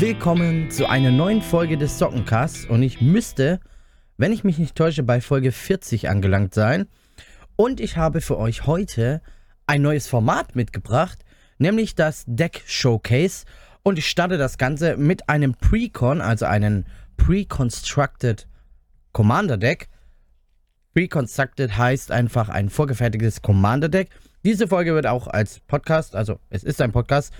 [0.00, 3.60] Willkommen zu einer neuen Folge des Sockencasts und ich müsste,
[4.16, 6.88] wenn ich mich nicht täusche, bei Folge 40 angelangt sein.
[7.54, 9.20] Und ich habe für euch heute
[9.66, 11.18] ein neues Format mitgebracht,
[11.58, 13.44] nämlich das Deck Showcase.
[13.82, 16.86] Und ich starte das Ganze mit einem Precon, also einem
[17.18, 18.48] Pre-Constructed
[19.12, 19.90] Commander Deck.
[20.94, 24.08] Pre-Constructed heißt einfach ein vorgefertigtes Commander Deck.
[24.46, 27.34] Diese Folge wird auch als Podcast, also es ist ein Podcast,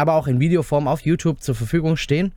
[0.00, 2.32] aber auch in Videoform auf YouTube zur Verfügung stehen.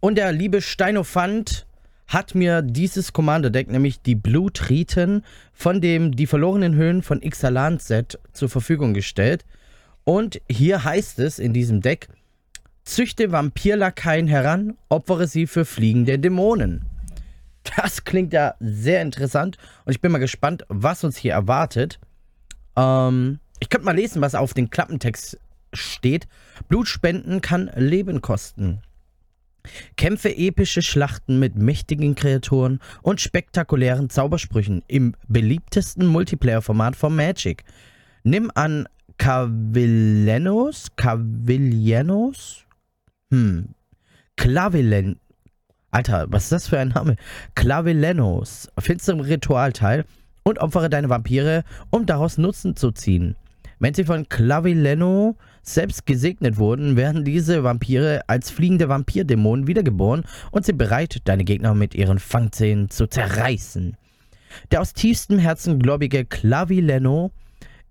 [0.00, 1.66] Und der liebe Steinofant
[2.08, 5.22] hat mir dieses Commander-Deck, nämlich die Blue Triton,
[5.52, 9.44] von dem Die verlorenen Höhen von Ixalan-Set zur Verfügung gestellt.
[10.04, 12.08] Und hier heißt es in diesem Deck,
[12.82, 16.84] züchte Vampirlakaien heran, opfere sie für fliegende Dämonen.
[17.76, 22.00] Das klingt ja sehr interessant und ich bin mal gespannt, was uns hier erwartet.
[22.74, 25.38] Ähm, ich könnte mal lesen, was auf den Klappentext
[25.72, 26.28] steht.
[26.68, 28.82] Blutspenden kann Leben kosten.
[29.96, 37.64] Kämpfe epische Schlachten mit mächtigen Kreaturen und spektakulären Zaubersprüchen im beliebtesten Multiplayer-Format von Magic.
[38.22, 42.64] Nimm an Cavillanos, Cavillanos,
[43.30, 43.74] hm,
[44.36, 45.20] Clavillen,
[45.90, 47.16] Alter, was ist das für ein Name?
[47.54, 50.04] Clavillanos, finsterem Ritualteil
[50.44, 53.36] und opfere deine Vampire, um daraus Nutzen zu ziehen.
[53.78, 60.64] Wenn sie von Clavilleno selbst gesegnet wurden, werden diese Vampire als fliegende Vampirdämonen wiedergeboren und
[60.64, 63.96] sind bereit, deine Gegner mit ihren Fangzähnen zu zerreißen.
[64.70, 67.30] Der aus tiefstem Herzen gläubige Clavilleno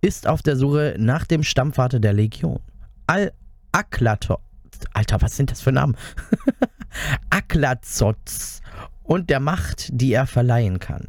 [0.01, 2.59] ist auf der Suche nach dem Stammvater der Legion.
[3.07, 4.41] Al-Aklator.
[4.93, 5.97] Alter, was sind das für Namen?
[7.29, 8.61] Aklazotz
[9.03, 11.07] und der Macht, die er verleihen kann.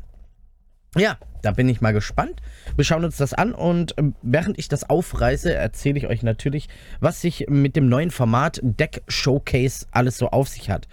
[0.97, 2.41] Ja, da bin ich mal gespannt.
[2.77, 6.69] Wir schauen uns das an und ähm, während ich das aufreiße, erzähle ich euch natürlich,
[7.00, 10.88] was sich mit dem neuen Format Deck Showcase alles so auf sich hat.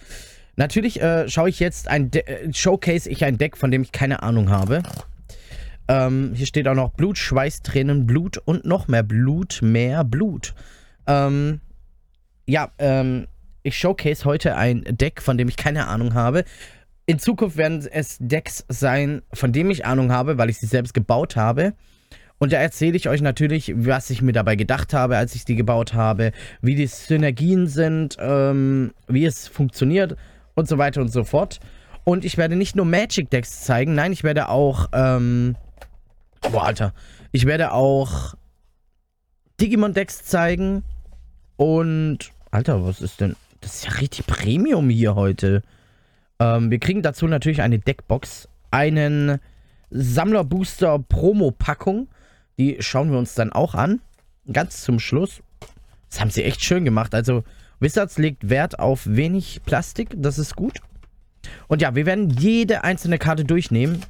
[0.55, 3.91] Natürlich äh, schaue ich jetzt ein De äh, Showcase ich ein Deck, von dem ich
[3.91, 4.81] keine Ahnung habe.
[5.87, 10.53] Ähm, hier steht auch noch Blut, Schweiß, Tränen, Blut und noch mehr Blut, mehr Blut.
[11.05, 11.61] Ähm,
[12.45, 13.27] ja, ähm,
[13.63, 16.43] ich showcase heute ein Deck, von dem ich keine Ahnung habe.
[17.09, 20.93] In Zukunft werden es Decks sein, von denen ich Ahnung habe, weil ich sie selbst
[20.93, 21.73] gebaut habe.
[22.37, 25.55] Und da erzähle ich euch natürlich, was ich mir dabei gedacht habe, als ich die
[25.55, 30.17] gebaut habe, wie die Synergien sind, ähm, wie es funktioniert
[30.53, 31.61] und so weiter und so fort.
[32.03, 35.55] Und ich werde nicht nur Magic Decks zeigen, nein, ich werde auch, ähm,
[36.41, 36.93] boah, Alter,
[37.31, 38.35] ich werde auch
[39.61, 40.83] Digimon Decks zeigen
[41.55, 45.63] und, Alter, was ist denn, das ist ja richtig Premium hier heute.
[46.39, 49.39] Ähm, wir kriegen dazu natürlich eine Deckbox, einen
[49.89, 52.07] Sammlerbooster Promo-Packung.
[52.57, 54.01] Die schauen wir uns dann auch an.
[54.51, 55.41] Ganz zum Schluss.
[56.09, 57.13] Das haben sie echt schön gemacht.
[57.13, 57.43] Also
[57.79, 60.09] Wizards legt Wert auf wenig Plastik.
[60.15, 60.79] Das ist gut.
[61.67, 64.01] Und ja, wir werden jede einzelne Karte durchnehmen.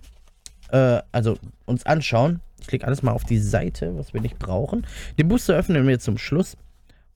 [0.70, 2.42] Äh, also uns anschauen.
[2.60, 4.86] Ich klicke alles mal auf die Seite, was wir nicht brauchen.
[5.18, 6.58] Den Booster öffnen wir zum Schluss.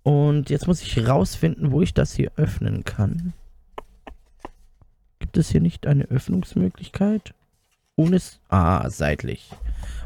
[0.03, 3.33] Und jetzt muss ich rausfinden, wo ich das hier öffnen kann.
[5.31, 7.33] Gibt es hier nicht eine Öffnungsmöglichkeit?
[7.95, 8.19] Ohne...
[8.49, 9.49] Ah, seitlich.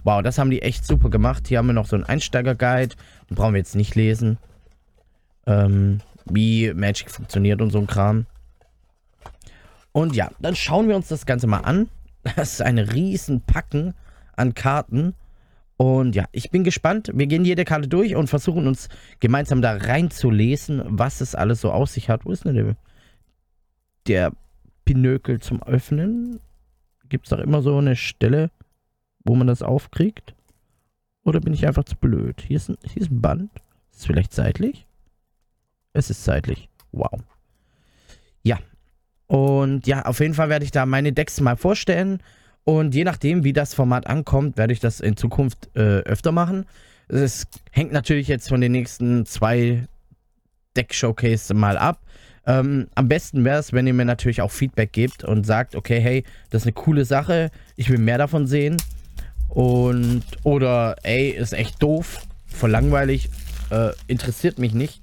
[0.04, 1.48] Wow, das haben die echt super gemacht.
[1.48, 2.94] Hier haben wir noch so einen Einsteiger-Guide.
[3.32, 4.38] Brauchen wir jetzt nicht lesen.
[5.48, 8.28] Ähm, wie Magic funktioniert und so ein Kram.
[9.94, 11.90] Und ja, dann schauen wir uns das Ganze mal an.
[12.36, 13.96] Das ist ein riesen Packen
[14.36, 15.16] an Karten.
[15.76, 17.10] Und ja, ich bin gespannt.
[17.16, 18.90] Wir gehen jede Karte durch und versuchen uns
[19.22, 22.26] gemeinsam da reinzulesen, was es alles so aus sich hat.
[22.26, 22.76] Wo ist denn der,
[24.06, 24.32] der
[24.86, 26.40] Pinökel zum Öffnen?
[27.10, 28.52] Gibt es doch immer so eine Stelle,
[29.24, 30.34] wo man das aufkriegt?
[31.24, 32.42] Oder bin ich einfach zu blöd?
[32.42, 33.52] Hier ist ein, hier ist ein Band.
[33.92, 34.86] Ist es vielleicht seitlich?
[35.94, 36.70] Es ist seitlich.
[36.92, 37.22] Wow.
[38.44, 38.60] Ja.
[39.28, 42.22] Und ja, auf jeden Fall werde ich da meine Decks mal vorstellen.
[42.64, 46.66] Und je nachdem, wie das Format ankommt, werde ich das in Zukunft äh, öfter machen.
[47.08, 49.88] Es hängt natürlich jetzt von den nächsten zwei
[50.76, 52.02] Deck-Showcase mal ab.
[52.48, 56.00] Ähm, am besten wäre es, wenn ihr mir natürlich auch Feedback gebt und sagt, okay,
[56.00, 58.78] hey, das ist eine coole Sache, ich will mehr davon sehen.
[59.50, 63.30] Und, oder, ey, ist echt doof, voll langweilig,
[63.70, 65.02] äh, interessiert mich nicht.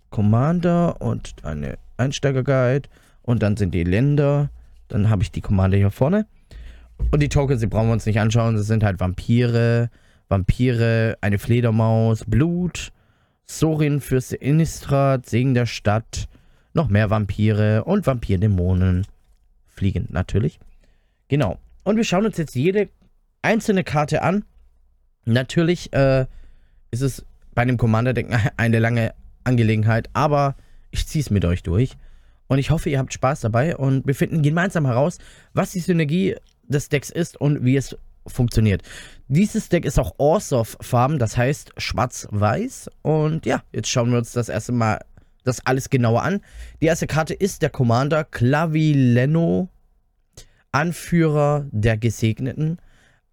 [0.09, 2.89] Commander und eine Einsteiger-Guide.
[3.23, 4.50] Und dann sind die Länder.
[4.88, 6.25] Dann habe ich die Commander hier vorne.
[7.11, 8.56] Und die Tokens, die brauchen wir uns nicht anschauen.
[8.56, 9.89] Das sind halt Vampire,
[10.27, 12.91] Vampire, eine Fledermaus, Blut,
[13.45, 16.27] Sorin, Fürste Innistrad, Segen der Stadt,
[16.73, 19.07] noch mehr Vampire und Vampirdämonen.
[19.67, 20.59] Fliegend natürlich.
[21.29, 21.57] Genau.
[21.83, 22.89] Und wir schauen uns jetzt jede
[23.41, 24.44] einzelne Karte an.
[25.25, 26.25] Natürlich äh,
[26.91, 28.27] ist es bei einem Commander-Deck
[28.57, 29.13] eine lange
[29.44, 30.56] Angelegenheit, aber
[30.91, 31.97] ich ziehe es mit euch durch.
[32.47, 35.19] Und ich hoffe, ihr habt Spaß dabei und wir finden gemeinsam heraus,
[35.53, 36.36] was die Synergie
[36.68, 37.95] des Decks ist und wie es
[38.25, 38.81] funktioniert.
[39.27, 42.89] Dieses Deck ist auch Orsov-Farben, das heißt schwarz-weiß.
[43.01, 45.00] Und ja, jetzt schauen wir uns das erste Mal
[45.44, 46.42] das alles genauer an.
[46.81, 49.69] Die erste Karte ist der Commander Clavileno,
[50.71, 52.80] Anführer der Gesegneten.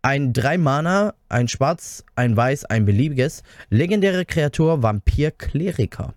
[0.06, 3.42] Ein 3-Mana, ein Schwarz, ein Weiß, ein beliebiges.
[3.70, 6.14] Legendäre Kreatur Vampir-Kleriker.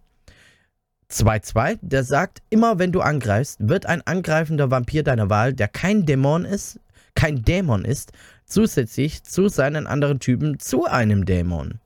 [1.12, 6.06] 2-2, der sagt, immer wenn du angreifst, wird ein angreifender Vampir deiner Wahl, der kein
[6.06, 6.80] Dämon ist,
[7.16, 8.12] kein Dämon ist,
[8.46, 11.80] zusätzlich zu seinen anderen Typen zu einem Dämon.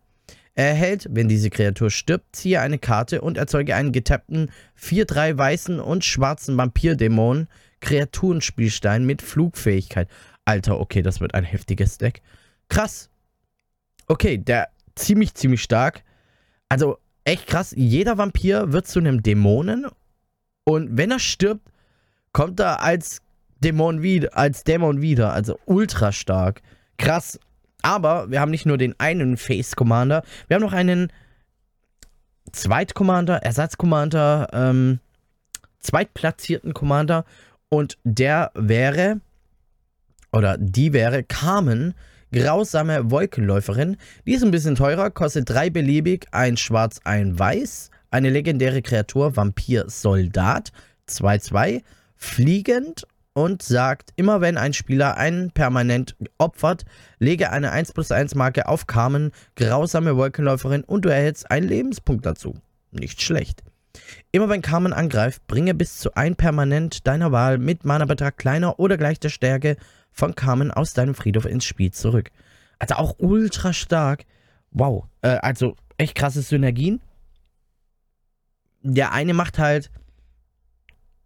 [0.55, 5.79] Er erhält, wenn diese Kreatur stirbt, ziehe eine Karte und erzeuge einen getappten 4-3 weißen
[5.79, 7.47] und schwarzen Vampir-Dämon
[7.79, 10.09] Kreaturenspielstein mit Flugfähigkeit.
[10.45, 12.21] Alter, okay, das wird ein heftiges Deck.
[12.69, 13.09] Krass.
[14.07, 16.03] Okay, der ziemlich, ziemlich stark.
[16.69, 17.73] Also, echt krass.
[17.75, 19.87] Jeder Vampir wird zu einem Dämonen.
[20.65, 21.69] Und wenn er stirbt,
[22.31, 23.21] kommt er als
[23.63, 25.33] Dämon wieder, als Dämon wieder.
[25.33, 26.61] Also ultra stark.
[26.97, 27.39] Krass.
[27.81, 31.11] Aber wir haben nicht nur den einen Face Commander, wir haben noch einen
[32.53, 34.99] Zweit-Commander, Ersatz-Commander, ähm,
[35.79, 37.25] zweitplatzierten Commander.
[37.69, 39.19] Und der wäre,
[40.33, 41.93] oder die wäre Carmen,
[42.33, 43.97] grausame Wolkenläuferin.
[44.25, 47.91] Die ist ein bisschen teurer, kostet drei beliebig, ein Schwarz, ein Weiß.
[48.11, 50.71] Eine legendäre Kreatur, Vampir-Soldat,
[51.09, 51.81] 2-2,
[52.15, 56.85] fliegend und sagt, immer wenn ein Spieler einen permanent opfert,
[57.17, 62.25] lege eine 1 plus 1 Marke auf Carmen, grausame Wolkenläuferin und du erhältst einen Lebenspunkt
[62.25, 62.55] dazu.
[62.91, 63.63] Nicht schlecht.
[64.31, 68.97] Immer wenn Carmen angreift, bringe bis zu ein Permanent deiner Wahl mit Mana-Betrag kleiner oder
[68.97, 69.77] gleich der Stärke
[70.13, 72.31] von Carmen aus deinem Friedhof ins Spiel zurück.
[72.79, 74.25] Also auch ultra stark.
[74.71, 75.05] Wow.
[75.21, 77.01] Äh, also echt krasse Synergien.
[78.81, 79.89] Der eine macht halt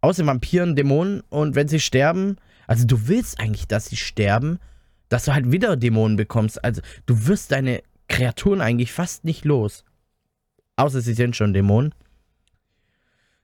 [0.01, 2.37] aus den Vampiren Dämonen und wenn sie sterben,
[2.67, 4.59] also du willst eigentlich, dass sie sterben,
[5.09, 6.63] dass du halt wieder Dämonen bekommst.
[6.63, 9.83] Also du wirst deine Kreaturen eigentlich fast nicht los.
[10.75, 11.93] Außer sie sind schon Dämonen.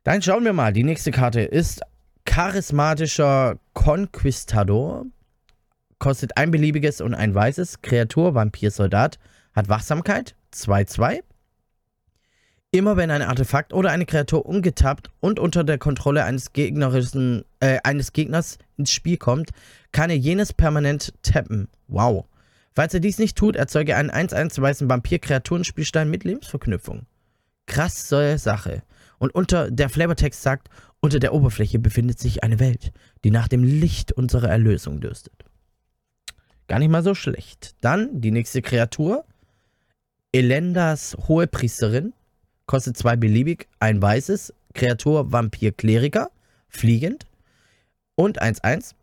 [0.03, 0.73] Dann schauen wir mal.
[0.73, 1.81] Die nächste Karte ist
[2.25, 5.05] charismatischer Conquistador
[6.03, 7.81] kostet ein beliebiges und ein weißes.
[7.81, 9.19] Kreatur, Vampir, Soldat,
[9.53, 11.21] hat Wachsamkeit, 2-2.
[12.71, 17.77] Immer wenn ein Artefakt oder eine Kreatur ungetappt und unter der Kontrolle eines, gegnerischen, äh,
[17.85, 19.51] eines Gegners ins Spiel kommt,
[19.93, 21.69] kann er jenes permanent tappen.
[21.87, 22.25] Wow.
[22.73, 27.05] Falls er dies nicht tut, erzeuge einen 1-1 weißen Vampir-Kreaturenspielstein mit Lebensverknüpfung.
[27.65, 28.83] Krasse Sache.
[29.19, 30.67] Und unter der Flavortext sagt,
[30.99, 32.91] unter der Oberfläche befindet sich eine Welt,
[33.23, 35.45] die nach dem Licht unserer Erlösung dürstet.
[36.67, 37.75] Gar nicht mal so schlecht.
[37.81, 39.25] Dann die nächste Kreatur.
[40.31, 42.13] Elendas Hohepriesterin.
[42.65, 43.67] Kostet zwei beliebig.
[43.79, 44.53] Ein weißes.
[44.73, 46.29] Kreatur Vampir Kleriker.
[46.67, 47.25] Fliegend.
[48.15, 48.93] Und 1-1.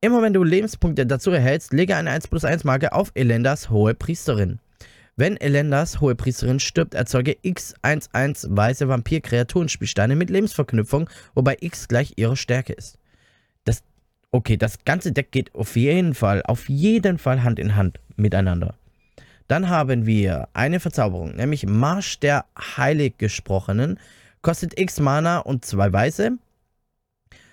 [0.00, 4.58] Immer wenn du Lebenspunkte dazu erhältst, lege eine 1 plus 1 Marke auf Elendas Hohepriesterin.
[5.16, 12.72] Wenn Elendas Hohepriesterin stirbt, erzeuge X11 weiße Vampir-Kreaturenspielsteine mit Lebensverknüpfung, wobei X gleich ihre Stärke
[12.72, 12.98] ist.
[14.34, 18.74] Okay, das ganze Deck geht auf jeden Fall, auf jeden Fall Hand in Hand miteinander.
[19.46, 22.44] Dann haben wir eine Verzauberung, nämlich Marsch der
[22.76, 24.00] Heiliggesprochenen.
[24.42, 26.32] Kostet X Mana und zwei Weiße.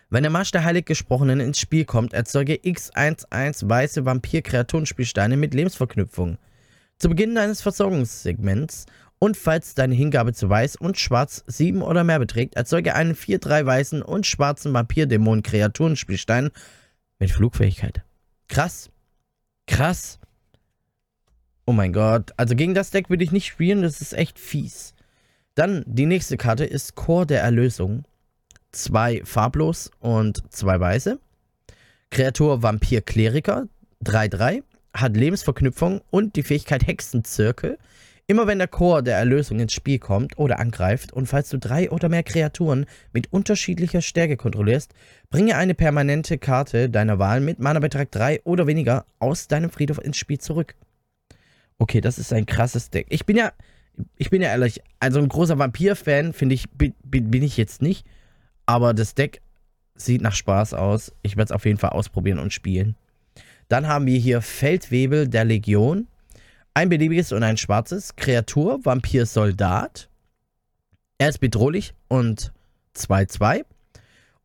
[0.09, 6.39] Wenn der Marsch der Heiliggesprochenen ins Spiel kommt, erzeuge X11 weiße Vampir-Kreaturenspielsteine mit Lebensverknüpfung.
[6.97, 8.87] Zu Beginn deines Versorgungssegments
[9.23, 13.63] und falls deine Hingabe zu Weiß und Schwarz 7 oder mehr beträgt, erzeuge einen 4-3
[13.67, 16.49] weißen und schwarzen Vampir-Dämonen-Kreaturenspielstein
[17.19, 18.01] mit Flugfähigkeit.
[18.47, 18.89] Krass.
[19.67, 20.17] Krass.
[21.67, 22.31] Oh mein Gott.
[22.35, 24.95] Also gegen das Deck würde ich nicht spielen, das ist echt fies.
[25.53, 28.05] Dann die nächste Karte ist Chor der Erlösung.
[28.71, 31.19] Zwei farblos und zwei weiße.
[32.09, 33.67] Kreatur Vampir Kleriker
[34.03, 34.63] 3-3.
[34.95, 37.77] Hat Lebensverknüpfung und die Fähigkeit Hexenzirkel.
[38.31, 41.91] Immer wenn der Chor der Erlösung ins Spiel kommt oder angreift und falls du drei
[41.91, 44.93] oder mehr Kreaturen mit unterschiedlicher Stärke kontrollierst,
[45.29, 50.15] bringe eine permanente Karte deiner Wahl mit Mana-Betrag 3 oder weniger aus deinem Friedhof ins
[50.15, 50.75] Spiel zurück.
[51.77, 53.07] Okay, das ist ein krasses Deck.
[53.09, 53.51] Ich bin ja,
[54.15, 58.07] ich bin ja ehrlich, also ein großer Vampir-Fan finde ich, bin, bin ich jetzt nicht,
[58.65, 59.41] aber das Deck
[59.95, 61.11] sieht nach Spaß aus.
[61.21, 62.95] Ich werde es auf jeden Fall ausprobieren und spielen.
[63.67, 66.07] Dann haben wir hier Feldwebel der Legion.
[66.73, 68.15] Ein beliebiges und ein schwarzes.
[68.15, 70.09] Kreatur, Vampir, Soldat.
[71.17, 72.53] Er ist bedrohlich und
[72.95, 73.65] 2-2.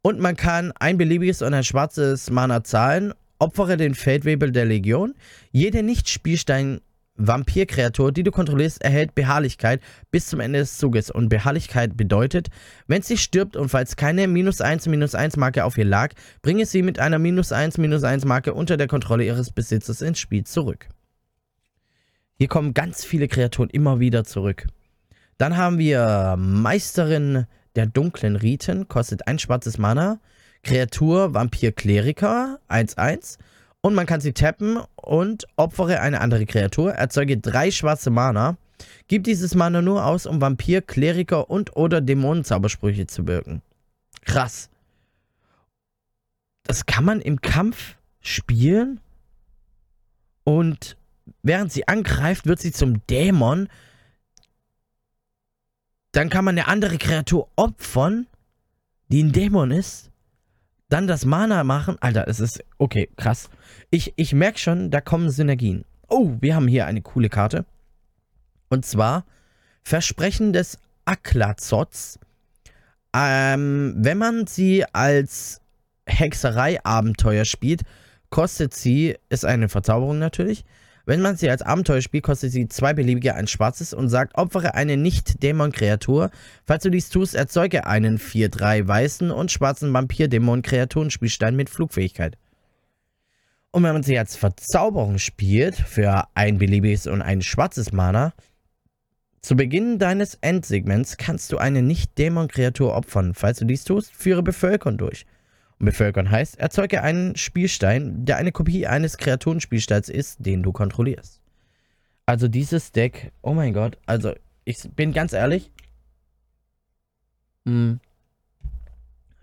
[0.02, 3.14] Und man kann ein beliebiges und ein schwarzes Mana zahlen.
[3.38, 5.14] Opfere den Feldwebel der Legion.
[5.52, 6.80] Jede Nicht-Spielstein
[7.16, 9.80] Vampirkreatur, die du kontrollierst, erhält Beharrlichkeit
[10.10, 11.10] bis zum Ende des Zuges.
[11.10, 12.48] Und Beharrlichkeit bedeutet,
[12.88, 16.66] wenn sie stirbt und falls keine minus 1 minus 1 Marke auf ihr lag, bringe
[16.66, 20.44] sie mit einer minus 1 minus 1 Marke unter der Kontrolle ihres Besitzers ins Spiel
[20.44, 20.88] zurück.
[22.38, 24.66] Hier kommen ganz viele Kreaturen immer wieder zurück.
[25.38, 30.20] Dann haben wir Meisterin der dunklen Riten, kostet ein schwarzes Mana.
[30.62, 33.38] Kreatur Vampir Kleriker 1-1
[33.82, 38.56] und man kann sie tappen und opfere eine andere Kreatur, erzeuge drei schwarze Mana.
[39.06, 43.62] Gib dieses Mana nur aus, um Vampir, Kleriker und oder Dämonenzaubersprüche zu wirken.
[44.24, 44.68] Krass.
[46.64, 49.00] Das kann man im Kampf spielen
[50.42, 50.96] und
[51.46, 53.68] während sie angreift, wird sie zum Dämon.
[56.12, 58.26] Dann kann man eine andere Kreatur opfern,
[59.08, 60.10] die ein Dämon ist
[60.88, 61.96] dann das Mana machen.
[62.00, 62.62] Alter, es ist.
[62.78, 63.50] Okay, krass.
[63.90, 65.84] Ich, ich merke schon, da kommen Synergien.
[66.08, 67.64] Oh, wir haben hier eine coole Karte.
[68.68, 69.24] Und zwar
[69.82, 72.18] Versprechen des Aklazots.
[73.14, 75.60] Ähm, wenn man sie als
[76.06, 77.82] Hexerei-Abenteuer spielt,
[78.30, 80.64] kostet sie, ist eine Verzauberung natürlich,
[81.06, 84.74] wenn man sie als Abenteuer spielt, kostet sie zwei beliebige ein schwarzes und sagt, opfere
[84.74, 86.30] eine Nicht-Dämon-Kreatur.
[86.64, 92.36] Falls du dies tust, erzeuge einen 4-3 weißen und schwarzen Vampir-Dämon-Kreaturenspielstein mit Flugfähigkeit.
[93.70, 98.32] Und wenn man sie als Verzauberung spielt, für ein beliebiges und ein schwarzes Mana,
[99.42, 103.32] zu Beginn deines Endsegments kannst du eine Nicht-Dämon-Kreatur opfern.
[103.32, 105.24] Falls du dies tust, führe Bevölkerung durch.
[105.78, 111.40] Bevölkern heißt, erzeuge einen Spielstein, der eine Kopie eines Kreaturenspielsteins ist, den du kontrollierst.
[112.24, 115.70] Also dieses Deck, oh mein Gott, also ich bin ganz ehrlich,
[117.64, 118.00] mh, hm,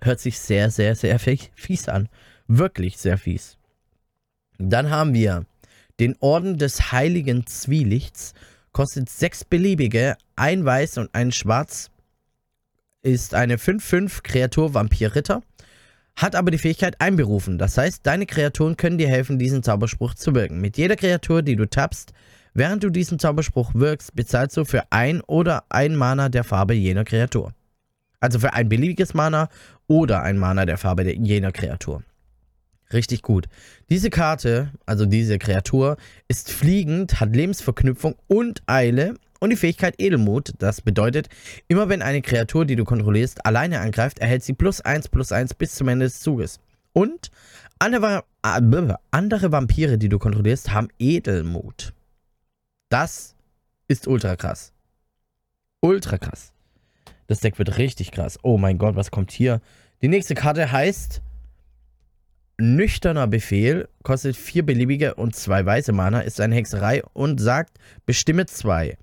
[0.02, 1.20] hört sich sehr, sehr, sehr
[1.56, 2.10] fies an.
[2.48, 3.58] Wirklich sehr fies.
[4.58, 5.46] Dann haben wir
[6.00, 8.34] den Orden des Heiligen Zwielichts.
[8.72, 11.90] Kostet sechs beliebige, ein Weiß und ein Schwarz.
[13.02, 15.42] Ist eine 5-5 Kreatur Vampir-Ritter
[16.15, 17.58] hat aber die Fähigkeit einberufen.
[17.58, 20.62] Das heißt, deine Kreaturen können dir helfen, diesen Zauberspruch zu wirken.
[20.62, 22.13] Mit jeder Kreatur, die du tappst,
[22.53, 27.03] während du diesen Zauberspruch wirkst, bezahlst du für ein oder ein Mana der Farbe jener
[27.03, 27.53] Kreatur.
[28.20, 29.50] Also für ein beliebiges Mana
[29.88, 32.03] oder ein Mana der Farbe jener Kreatur.
[32.93, 33.48] Richtig gut.
[33.89, 40.54] Diese Karte, also diese Kreatur, ist fliegend, hat Lebensverknüpfung und Eile und die Fähigkeit Edelmut.
[40.60, 41.28] Das bedeutet,
[41.68, 45.56] immer wenn eine Kreatur, die du kontrollierst, alleine angreift, erhält sie plus 1 plus 1
[45.56, 46.62] bis zum Ende des Zuges.
[46.94, 47.30] Und
[47.78, 51.92] andere, äh, andere Vampire, die du kontrollierst, haben Edelmut.
[52.88, 53.36] Das
[53.90, 54.72] ist ultra krass.
[55.82, 56.54] Ultra krass.
[57.28, 58.40] Das Deck wird richtig krass.
[58.44, 59.60] Oh mein Gott, was kommt hier?
[60.02, 61.22] Die nächste Karte heißt
[62.58, 68.46] Nüchterner Befehl, kostet vier beliebige und zwei weiße Mana, ist eine Hexerei und sagt, bestimme
[68.46, 68.96] zwei.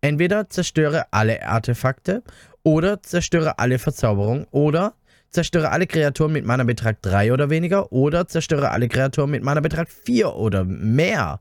[0.00, 2.22] Entweder zerstöre alle Artefakte
[2.62, 4.94] oder zerstöre alle Verzauberungen oder
[5.30, 10.34] zerstöre alle Kreaturen mit Mana-Betrag 3 oder weniger oder zerstöre alle Kreaturen mit Mana-Betrag 4
[10.34, 11.40] oder mehr.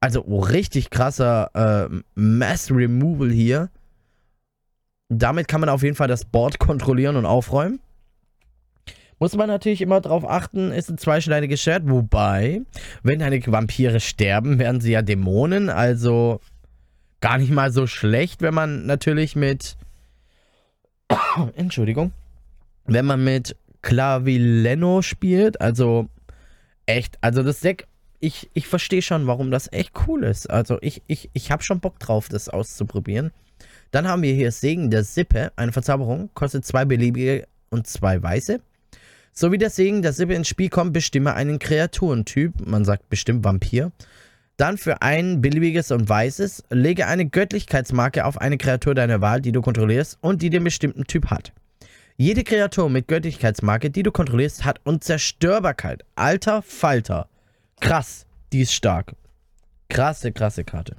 [0.00, 1.50] Also oh, richtig krasser
[1.90, 3.70] äh, Mass Removal hier.
[5.08, 7.80] Damit kann man auf jeden Fall das Board kontrollieren und aufräumen.
[9.18, 11.84] Muss man natürlich immer darauf achten, ist ein zweischneidiges Schwert.
[11.86, 12.62] Wobei,
[13.02, 15.70] wenn deine Vampire sterben, werden sie ja Dämonen.
[15.70, 16.40] Also
[17.24, 19.78] gar nicht mal so schlecht, wenn man natürlich mit.
[21.56, 22.12] Entschuldigung.
[22.84, 25.58] Wenn man mit Clavileno spielt.
[25.58, 26.10] Also
[26.84, 27.16] echt.
[27.22, 27.86] Also das Deck.
[28.20, 30.50] Ich, ich verstehe schon, warum das echt cool ist.
[30.50, 33.30] Also ich, ich, ich habe schon Bock drauf, das auszuprobieren.
[33.90, 35.50] Dann haben wir hier Segen der Sippe.
[35.56, 36.28] Eine Verzauberung.
[36.34, 38.60] Kostet zwei beliebige und zwei weiße.
[39.32, 42.66] So wie der Segen der Sippe ins Spiel kommt, bestimme einen Kreaturentyp.
[42.66, 43.92] Man sagt bestimmt Vampir.
[44.56, 49.52] Dann für ein beliebiges und weißes, lege eine Göttlichkeitsmarke auf eine Kreatur deiner Wahl, die
[49.52, 51.52] du kontrollierst und die den bestimmten Typ hat.
[52.16, 56.04] Jede Kreatur mit Göttlichkeitsmarke, die du kontrollierst, hat Unzerstörbarkeit.
[56.14, 57.28] Alter Falter.
[57.80, 59.16] Krass, die ist stark.
[59.88, 60.96] Krasse, krasse Karte.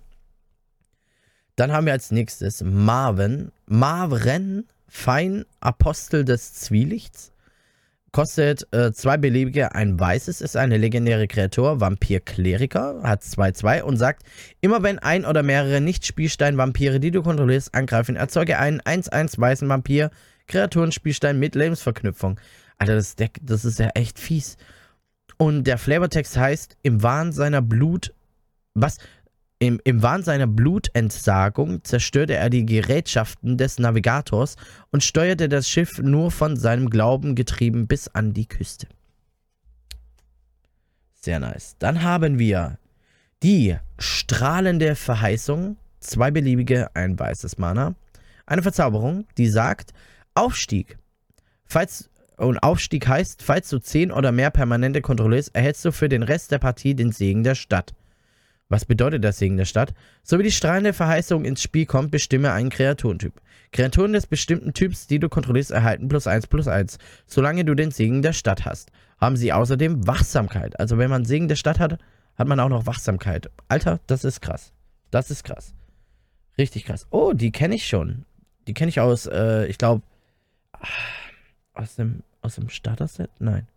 [1.56, 3.54] Dann haben wir als nächstes Marvin.
[3.66, 7.32] Marvren, Fein, Apostel des Zwielichts.
[8.16, 9.76] Kostet äh, zwei beliebige.
[9.76, 14.24] Ein weißes ist eine legendäre Kreatur, Vampir-Kleriker, hat 2-2 und sagt,
[14.62, 20.12] immer wenn ein oder mehrere Nicht-Spielstein-Vampire, die du kontrollierst, angreifen, erzeuge einen 1-1 weißen Vampir,
[20.48, 22.40] Kreaturenspielstein mit Lebensverknüpfung.
[22.78, 24.56] Alter, das Deck, das ist ja echt fies.
[25.36, 28.14] Und der Flavortext heißt, im Wahn seiner Blut,
[28.76, 28.98] was?
[29.60, 34.58] Im, Im Wahn seiner Blutentsagung zerstörte er die Gerätschaften des Navigators
[34.92, 38.88] und steuerte das Schiff nur von seinem Glauben getrieben bis an die Küste.
[41.14, 41.76] Sehr nice.
[41.80, 42.78] Dann haben wir
[43.44, 47.96] die strahlende Verheißung, zwei beliebige, ein weißes Mana.
[48.46, 49.94] Eine Verzauberung, die sagt,
[50.34, 50.98] Aufstieg.
[51.66, 56.24] Falls, und Aufstieg heißt, falls du 10 oder mehr permanente kontrollierst, erhältst du für den
[56.24, 57.94] Rest der Partie den Segen der Stadt.
[58.68, 59.94] Was bedeutet der Segen der Stadt?
[60.24, 63.40] So wie die strahlende Verheißung ins Spiel kommt, bestimme einen Kreaturentyp.
[63.72, 67.92] Kreaturen des bestimmten Typs, die du kontrollierst, erhalten plus 1 plus 1, solange du den
[67.92, 68.92] Segen der Stadt hast.
[69.20, 70.80] Haben sie außerdem Wachsamkeit.
[70.80, 72.00] Also wenn man Segen der Stadt hat,
[72.36, 73.50] hat man auch noch Wachsamkeit.
[73.68, 74.74] Alter, das ist krass.
[75.12, 75.74] Das ist krass.
[76.58, 77.06] Richtig krass.
[77.12, 78.26] Oh, die kenne ich schon.
[78.68, 80.02] Die kenne ich aus, äh, ich glaube,
[81.74, 83.30] aus dem, aus dem Starter-Set?
[83.40, 83.68] Nein.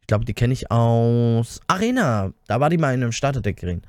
[0.00, 2.32] Ich glaube, die kenne ich aus Arena.
[2.46, 3.82] Da war die mal in einem Starterdeck drin.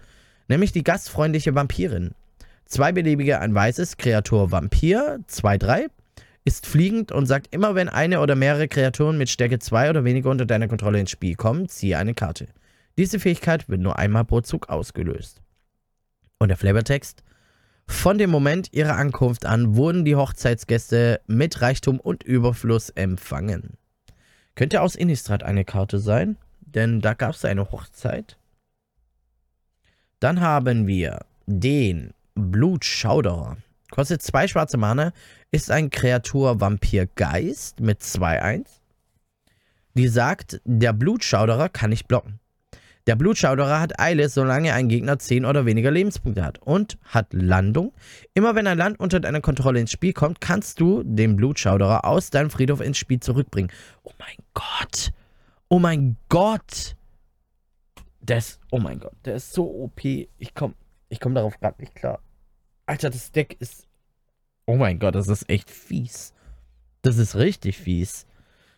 [0.48, 2.14] Nämlich die gastfreundliche Vampirin.
[2.66, 5.88] Zwei beliebige, ein weißes, Kreatur Vampir, 2-3,
[6.46, 10.30] ist fliegend und sagt immer, wenn eine oder mehrere Kreaturen mit Stärke 2 oder weniger
[10.30, 12.48] unter deiner Kontrolle ins Spiel kommen, ziehe eine Karte.
[12.98, 15.42] Diese Fähigkeit wird nur einmal pro Zug ausgelöst.
[16.38, 17.24] Und der Flavortext?
[17.88, 23.78] Von dem Moment ihrer Ankunft an wurden die Hochzeitsgäste mit Reichtum und Überfluss empfangen.
[24.56, 28.38] Könnte aus Innistrad eine Karte sein, denn da gab es eine Hochzeit.
[30.20, 33.58] Dann haben wir den Blutschauderer.
[33.92, 35.14] Kostet zwei schwarze Mana,
[35.52, 38.66] ist ein Kreatur-Vampir-Geist mit 2-1.
[39.94, 42.40] Die sagt, der Blutschauderer kann nicht blocken.
[43.08, 46.60] Der Blutschauderer hat Eile, solange ein Gegner 10 oder weniger Lebenspunkte hat.
[46.60, 47.94] Und hat Landung.
[48.34, 52.32] Immer wenn ein Land unter deiner Kontrolle ins Spiel kommt, kannst du den Blutschauderer aus
[52.32, 53.72] deinem Friedhof ins Spiel zurückbringen.
[54.04, 55.12] Oh mein Gott.
[55.70, 56.96] Oh mein Gott.
[58.28, 60.04] Der ist, oh mein Gott, der ist so OP.
[60.04, 60.74] Ich komm,
[61.10, 62.20] ich komm darauf gerade nicht klar.
[62.88, 63.88] Alter, das Deck ist,
[64.66, 66.34] oh mein Gott, das ist echt fies.
[67.04, 68.26] Das ist richtig fies.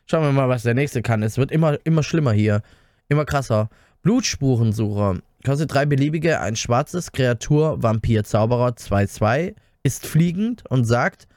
[0.06, 1.24] Schauen wir mal, was der nächste kann.
[1.24, 2.62] Es wird immer, immer schlimmer hier.
[3.08, 3.70] Immer krasser.
[4.02, 5.20] Blutspurensucher.
[5.46, 9.56] Kostet drei beliebige, ein schwarzes Kreatur, Vampir, Zauberer, 2-2.
[9.84, 11.28] Ist fliegend und sagt,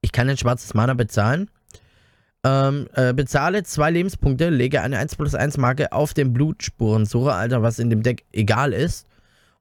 [0.00, 1.50] ich kann ein schwarzes Mana bezahlen.
[2.46, 7.62] Ähm, äh, bezahle zwei Lebenspunkte, lege eine 1 plus 1 Marke auf den Blutspurensucher, Alter,
[7.62, 9.06] was in dem Deck egal ist.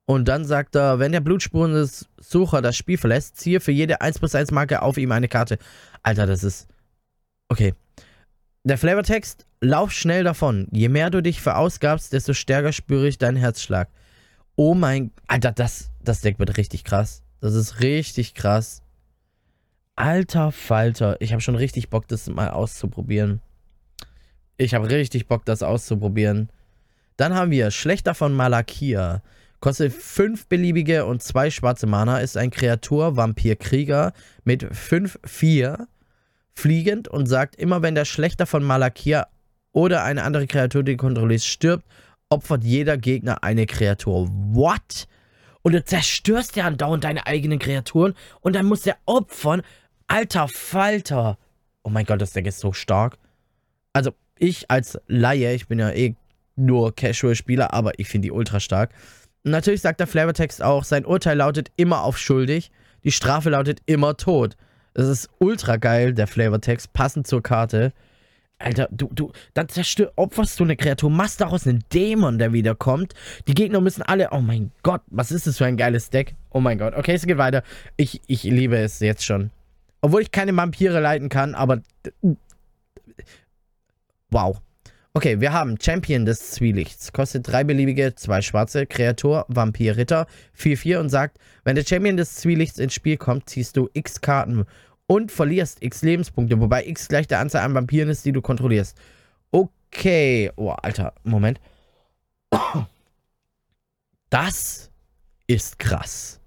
[0.05, 4.35] Und dann sagt er, wenn der Blutspurensucher das Spiel verlässt, ziehe für jede 1 plus
[4.35, 5.57] 1 Marke auf ihm eine Karte.
[6.01, 6.67] Alter, das ist...
[7.47, 7.73] Okay.
[8.65, 10.67] Der Flavortext, lauf schnell davon.
[10.71, 13.87] Je mehr du dich verausgabst, desto stärker spüre ich deinen Herzschlag.
[14.57, 15.11] Oh mein...
[15.27, 17.23] Alter, das, das Deck wird richtig krass.
[17.39, 18.81] Das ist richtig krass.
[19.95, 23.41] Alter Falter, ich habe schon richtig Bock, das mal auszuprobieren.
[24.57, 26.49] Ich habe richtig Bock, das auszuprobieren.
[27.15, 29.21] Dann haben wir Schlechter von Malakia.
[29.59, 32.19] Kostet 5 beliebige und 2 schwarze Mana.
[32.19, 35.85] Ist ein Kreatur, Vampir, Krieger mit 5-4.
[36.55, 39.27] Fliegend und sagt, immer wenn der Schlechter von Malakia
[39.71, 41.85] oder eine andere Kreatur, die du kontrollierst, stirbt,
[42.29, 44.27] opfert jeder Gegner eine Kreatur.
[44.29, 45.07] What?
[45.61, 49.61] Und du zerstörst ja andauernd deine eigenen Kreaturen und dann muss der opfern.
[50.13, 51.39] Alter Falter.
[51.81, 53.17] Oh mein Gott, das Deck ist so stark.
[53.93, 56.13] Also, ich als Laie, ich bin ja eh
[56.55, 58.91] nur Casual-Spieler, aber ich finde die ultra stark.
[59.41, 62.69] natürlich sagt der Flavortext auch, sein Urteil lautet immer auf schuldig,
[63.03, 64.55] die Strafe lautet immer tot.
[64.93, 67.91] Das ist ultra geil, der Flavortext, passend zur Karte.
[68.59, 73.15] Alter, du, du, dann zerstör, opferst du eine Kreatur, machst daraus einen Dämon, der wiederkommt.
[73.47, 76.35] Die Gegner müssen alle, oh mein Gott, was ist das für ein geiles Deck?
[76.51, 77.63] Oh mein Gott, okay, es geht weiter.
[77.97, 79.49] Ich, ich liebe es jetzt schon.
[80.03, 81.81] Obwohl ich keine Vampire leiten kann, aber...
[84.29, 84.61] Wow.
[85.13, 87.13] Okay, wir haben Champion des Zwielichts.
[87.13, 90.27] Kostet drei beliebige, zwei schwarze, Kreatur, Vampir, Ritter,
[90.59, 94.65] 4-4 und sagt, wenn der Champion des Zwielichts ins Spiel kommt, ziehst du x Karten
[95.07, 98.97] und verlierst x Lebenspunkte, wobei x gleich der Anzahl an Vampiren ist, die du kontrollierst.
[99.51, 100.51] Okay.
[100.57, 101.61] Oh, Alter, Moment.
[104.29, 104.91] Das
[105.45, 106.41] ist krass.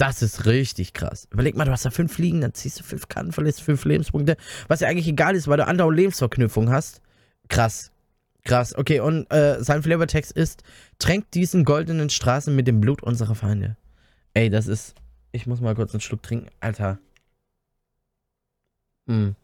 [0.00, 1.28] Das ist richtig krass.
[1.30, 4.38] Überleg mal, du hast da fünf Fliegen, dann ziehst du fünf Karten, verlierst fünf Lebenspunkte.
[4.66, 7.02] Was ja eigentlich egal ist, weil du andere Lebensverknüpfung hast.
[7.48, 7.92] Krass.
[8.44, 8.74] Krass.
[8.74, 10.62] Okay, und äh, sein Flavortext ist,
[10.98, 13.76] tränkt diesen goldenen Straßen mit dem Blut unserer Feinde.
[14.32, 14.94] Ey, das ist...
[15.32, 16.48] Ich muss mal kurz einen Schluck trinken.
[16.60, 16.98] Alter.
[19.06, 19.36] Hm.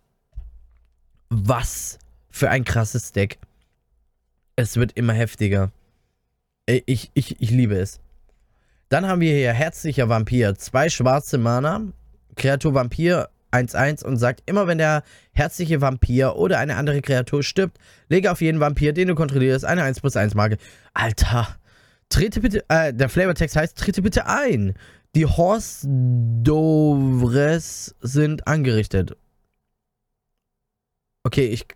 [1.29, 1.99] Was
[2.31, 3.39] für ein krasses Deck.
[4.57, 5.71] Es wird immer heftiger.
[6.65, 8.01] Ich, ich, ich liebe es.
[8.89, 10.55] Dann haben wir hier Herzlicher Vampir.
[10.57, 11.83] Zwei schwarze Mana.
[12.37, 17.79] Kreatur Vampir 1-1 und sagt, immer wenn der herzliche Vampir oder eine andere Kreatur stirbt,
[18.09, 20.59] lege auf jeden Vampir, den du kontrollierst, eine 1 plus 1 Marke.
[20.93, 21.57] Alter,
[22.09, 24.75] Trete bitte, äh, der Flavortext heißt, trete bitte ein.
[25.15, 25.87] Die Horse
[26.43, 29.17] Dovres sind angerichtet.
[31.25, 31.67] Okay, ich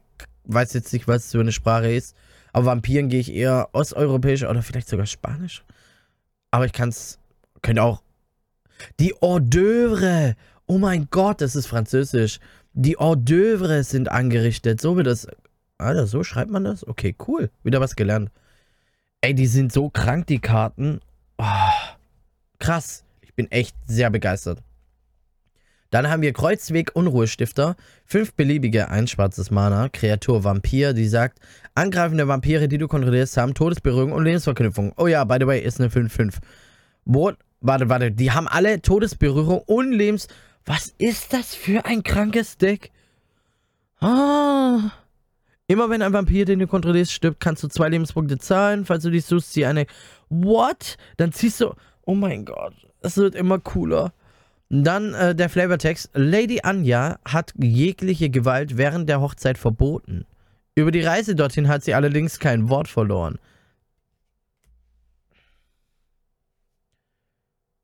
[0.44, 2.16] weiß jetzt nicht, was es für eine Sprache ist.
[2.53, 5.64] Aber Vampiren gehe ich eher osteuropäisch oder vielleicht sogar Spanisch.
[6.51, 7.19] Aber ich kann es,
[7.63, 8.03] könnte auch.
[8.99, 10.35] Die Hors.
[10.67, 12.41] Oh mein Gott, das ist Französisch.
[12.73, 14.81] Die Hors sind angerichtet.
[14.81, 15.27] So wird das.
[15.79, 16.87] Alter, so schreibt man das?
[16.87, 17.51] Okay, cool.
[17.63, 18.31] Wieder was gelernt.
[19.23, 21.01] Ey, die sind so krank, die Karten.
[21.39, 21.45] Oh,
[22.59, 23.05] krass.
[23.23, 24.63] Ich bin echt sehr begeistert.
[25.90, 27.76] Dann haben wir Kreuzweg Unruhestifter.
[28.05, 29.88] Fünf beliebige, ein schwarzes Mana.
[29.88, 31.38] Kreatur Vampir, die sagt,
[31.74, 34.92] angreifende Vampire, die du kontrollierst, haben Todesberührung und Lebensverknüpfung.
[34.96, 36.37] Oh ja, by the way, ist eine 5-5.
[37.05, 40.29] Wo, warte, warte, die haben alle Todesberührung und Lebens...
[40.66, 42.90] Was ist das für ein krankes Deck?
[44.00, 44.92] Ah...
[45.70, 48.85] Immer wenn ein Vampir, den du kontrollierst, stirbt, kannst du zwei Lebenspunkte zahlen.
[48.85, 49.87] Falls du dich suchst, zieh eine.
[50.29, 50.96] What?
[51.16, 51.74] Dann ziehst du.
[52.05, 52.74] Oh mein Gott.
[53.03, 54.12] Es wird immer cooler.
[54.71, 56.11] Dann äh, der Flavortext.
[56.15, 60.25] Lady Anja hat jegliche Gewalt während der Hochzeit verboten.
[60.77, 63.39] Über die Reise dorthin hat sie allerdings kein Wort verloren.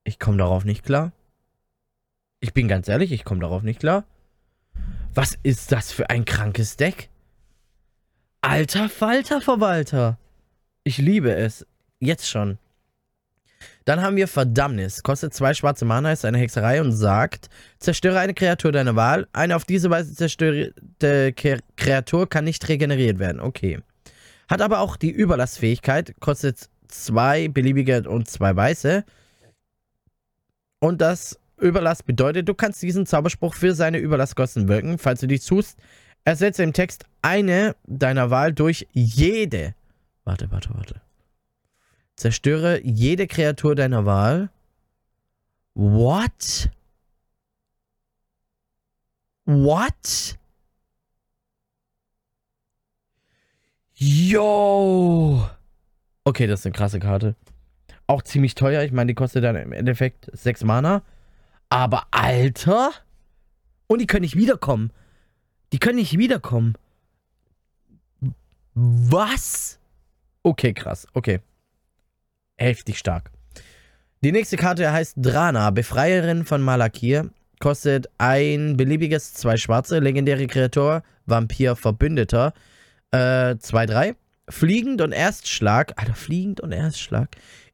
[0.05, 1.13] Ich komme darauf nicht klar.
[2.39, 4.05] Ich bin ganz ehrlich, ich komme darauf nicht klar.
[5.13, 7.11] Was ist das für ein krankes Deck?
[8.43, 10.19] Alter Falter Verwalter.
[10.85, 11.67] Ich liebe es.
[11.99, 12.59] Jetzt schon.
[13.87, 15.05] Dann haben wir Verdammnis.
[15.05, 19.29] Kostet zwei schwarze Mana, ist eine Hexerei und sagt, zerstöre eine Kreatur deiner Wahl.
[19.33, 21.33] Eine auf diese Weise zerstörte
[21.77, 23.41] Kreatur kann nicht regeneriert werden.
[23.41, 23.79] Okay.
[24.49, 26.17] Hat aber auch die Überlastfähigkeit.
[26.19, 29.05] Kostet zwei beliebige und zwei weiße.
[30.81, 34.99] Und das Überlast bedeutet, du kannst diesen Zauberspruch für seine Überlastkosten wirken.
[34.99, 35.79] Falls du dich tust,
[36.25, 39.77] Ersetze im Text eine deiner Wahl durch jede.
[40.25, 41.06] Warte, warte, warte.
[42.17, 44.51] Zerstöre jede Kreatur deiner Wahl.
[45.75, 46.71] What?
[49.45, 50.39] What?
[53.95, 55.49] Yo!
[56.25, 57.37] Okay, das ist eine krasse Karte.
[58.07, 58.83] Auch ziemlich teuer.
[58.83, 61.03] Ich meine, die kostet dann im Endeffekt 6 Mana.
[61.69, 62.93] Aber Alter!
[63.87, 64.93] Und die können nicht wiederkommen.
[65.73, 66.75] Die können nicht wiederkommen.
[68.75, 69.79] Was?
[70.43, 71.07] Okay, krass.
[71.13, 71.41] Okay.
[72.57, 73.31] Heftig stark.
[74.23, 77.31] Die nächste Karte heißt Drana, Befreierin von Malakir.
[77.61, 82.53] Kostet ein beliebiges, zwei schwarze, legendäre Kreatur, Vampir, Verbündeter.
[83.11, 84.15] Äh, 2-3.
[84.49, 85.93] Fliegend und Erstschlag.
[85.97, 87.29] Alter, fliegend und Erstschlag.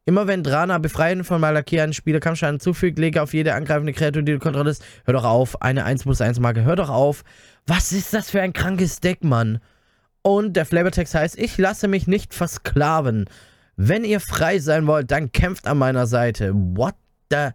[0.05, 4.23] Immer wenn Drana Befreien von Malakir einen Spieler Kampfschaden zufügt, lege auf jede angreifende Kreatur,
[4.23, 4.85] die du kontrollierst.
[5.05, 5.63] Hör doch auf.
[5.63, 6.65] Eine 1 plus 1 Marke.
[6.65, 7.23] Hör doch auf.
[7.67, 9.61] Was ist das für ein krankes Deck, Mann?
[10.23, 13.27] Und der Flavortext heißt, ich lasse mich nicht versklaven.
[13.77, 16.53] Wenn ihr frei sein wollt, dann kämpft an meiner Seite.
[16.55, 16.95] What
[17.31, 17.49] the...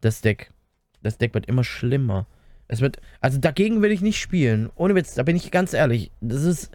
[0.00, 0.50] Das Deck.
[1.02, 2.26] Das Deck wird immer schlimmer.
[2.68, 2.98] Es wird...
[3.20, 4.70] Also dagegen will ich nicht spielen.
[4.74, 6.10] Ohne Witz, da bin ich ganz ehrlich.
[6.20, 6.70] Das ist...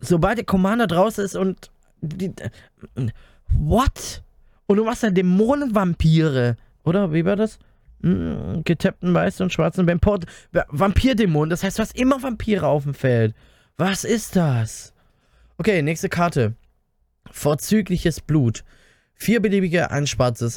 [0.00, 1.70] sobald der Commander draußen ist und...
[2.02, 2.32] Die,
[3.48, 4.22] what?
[4.66, 6.56] Und du machst ja Dämonenvampire.
[6.84, 7.12] Oder?
[7.12, 7.58] Wie war das?
[8.02, 10.20] Hm, getappten weißen und schwarzen Vampir
[10.68, 11.48] Vampirdämon.
[11.48, 13.34] Das heißt, du hast immer Vampire auf dem Feld.
[13.76, 14.92] Was ist das?
[15.58, 16.54] Okay, nächste Karte.
[17.30, 18.64] Vorzügliches Blut.
[19.14, 20.06] Vier beliebige, ein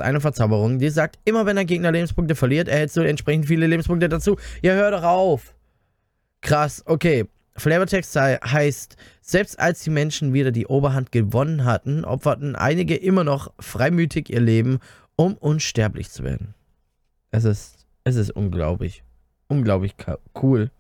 [0.02, 4.10] eine Verzauberung, die sagt, immer wenn ein Gegner Lebenspunkte verliert, erhältst du entsprechend viele Lebenspunkte
[4.10, 4.38] dazu.
[4.62, 5.56] Ja, hör doch auf.
[6.42, 7.26] Krass, okay.
[7.56, 13.54] Flavortext heißt, selbst als die Menschen wieder die Oberhand gewonnen hatten, opferten einige immer noch
[13.60, 14.80] freimütig ihr Leben,
[15.16, 16.54] um unsterblich zu werden.
[17.32, 19.04] Es ist, es ist unglaublich.
[19.48, 19.96] Unglaublich
[20.42, 20.72] cool.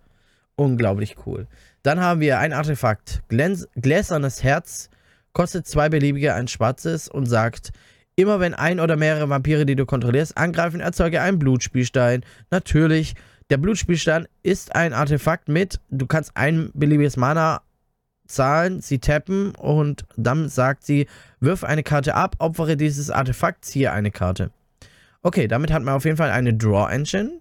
[0.56, 1.48] Unglaublich cool.
[1.84, 3.22] Dann haben wir ein Artefakt.
[3.30, 4.90] Gläsernes Herz.
[5.40, 7.72] Kostet zwei beliebige, ein schwarzes und sagt,
[8.18, 12.26] immer wenn ein oder mehrere Vampire, die du kontrollierst, angreifen, erzeuge einen Blutspielstein.
[12.52, 13.16] Natürlich,
[13.50, 17.62] der Blutspielstein ist ein Artefakt mit, du kannst ein beliebiges Mana
[18.28, 21.08] zahlen, sie tappen und dann sagt sie,
[21.40, 24.52] wirf eine Karte ab, opfere dieses Artefakt, ziehe eine Karte.
[25.22, 27.40] Okay, damit hat man auf jeden Fall eine Draw Engine.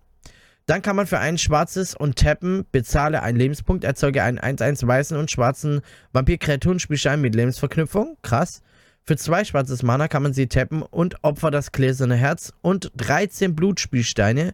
[0.68, 5.16] Dann kann man für ein schwarzes und tappen, bezahle einen Lebenspunkt, erzeuge einen 1-1 weißen
[5.16, 5.80] und schwarzen
[6.12, 8.18] Vampir-Kreaturenspielstein mit Lebensverknüpfung.
[8.20, 8.60] Krass.
[9.02, 13.56] Für zwei schwarzes Mana kann man sie tappen und opfer das gläserne Herz und 13
[13.56, 14.52] Blutspielsteine.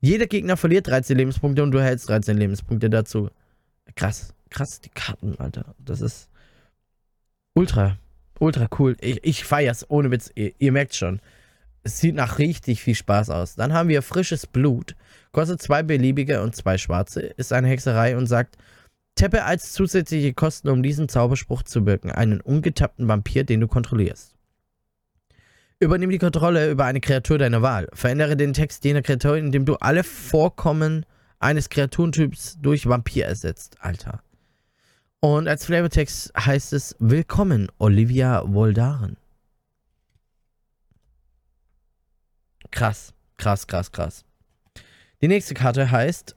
[0.00, 3.30] Jeder Gegner verliert 13 Lebenspunkte und du hältst 13 Lebenspunkte dazu.
[3.96, 5.74] Krass, krass, die Karten, Alter.
[5.84, 6.28] Das ist
[7.54, 7.98] ultra,
[8.38, 8.96] ultra cool.
[9.00, 10.30] Ich, ich feier's, ohne Witz.
[10.36, 11.18] Ihr, ihr merkt schon.
[11.82, 13.56] Es sieht nach richtig viel Spaß aus.
[13.56, 14.94] Dann haben wir frisches Blut.
[15.36, 17.20] Kostet zwei beliebige und zwei schwarze.
[17.20, 18.56] Ist eine Hexerei und sagt,
[19.16, 22.10] Teppe als zusätzliche Kosten, um diesen Zauberspruch zu wirken.
[22.10, 24.34] Einen ungetappten Vampir, den du kontrollierst.
[25.78, 27.86] Übernimm die Kontrolle über eine Kreatur deiner Wahl.
[27.92, 31.04] Verändere den Text jener Kreatur, indem du alle Vorkommen
[31.38, 33.76] eines Kreaturentyps durch Vampir ersetzt.
[33.80, 34.22] Alter.
[35.20, 39.18] Und als Flavortext heißt es Willkommen, Olivia Voldaren.
[42.70, 44.24] Krass, krass, krass, krass.
[45.22, 46.36] Die nächste Karte heißt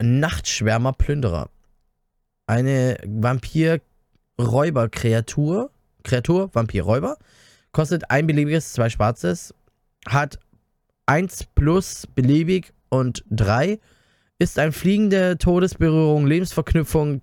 [0.00, 1.50] Nachtschwärmer Plünderer.
[2.46, 5.72] Eine Vampir-Räuber-Kreatur.
[6.04, 7.18] Kreatur, Vampir-Räuber.
[7.72, 9.52] Kostet ein beliebiges, zwei schwarzes.
[10.06, 10.38] Hat
[11.06, 13.80] 1 plus beliebig und 3.
[14.38, 17.22] Ist ein fliegende Todesberührung, Lebensverknüpfung,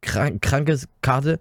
[0.00, 1.38] krank, kranke Karte.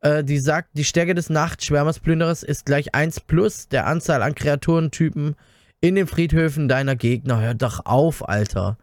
[0.00, 4.34] Äh, die sagt, die Stärke des Nachtschwärmers Plünderers ist gleich 1 plus der Anzahl an
[4.34, 5.36] Kreaturentypen
[5.80, 7.40] in den Friedhöfen deiner Gegner.
[7.40, 8.78] Hör doch auf, Alter.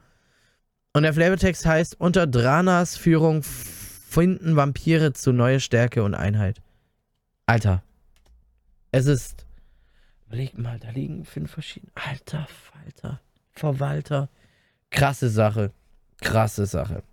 [0.94, 6.62] Und der Flavortext heißt, unter Dranas Führung finden Vampire zu neuer Stärke und Einheit.
[7.46, 7.84] Alter.
[8.92, 9.46] Es ist.
[10.28, 11.92] Überleg mal, da liegen fünf verschiedene.
[11.96, 13.20] Alter Falter.
[13.52, 14.30] Verwalter.
[14.90, 15.72] Krasse Sache.
[16.22, 17.04] Krasse Sache.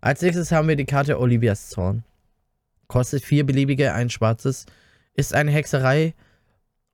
[0.00, 2.04] Als nächstes haben wir die Karte Olivias Zorn.
[2.86, 4.66] Kostet vier beliebige, ein schwarzes.
[5.14, 6.14] Ist eine Hexerei.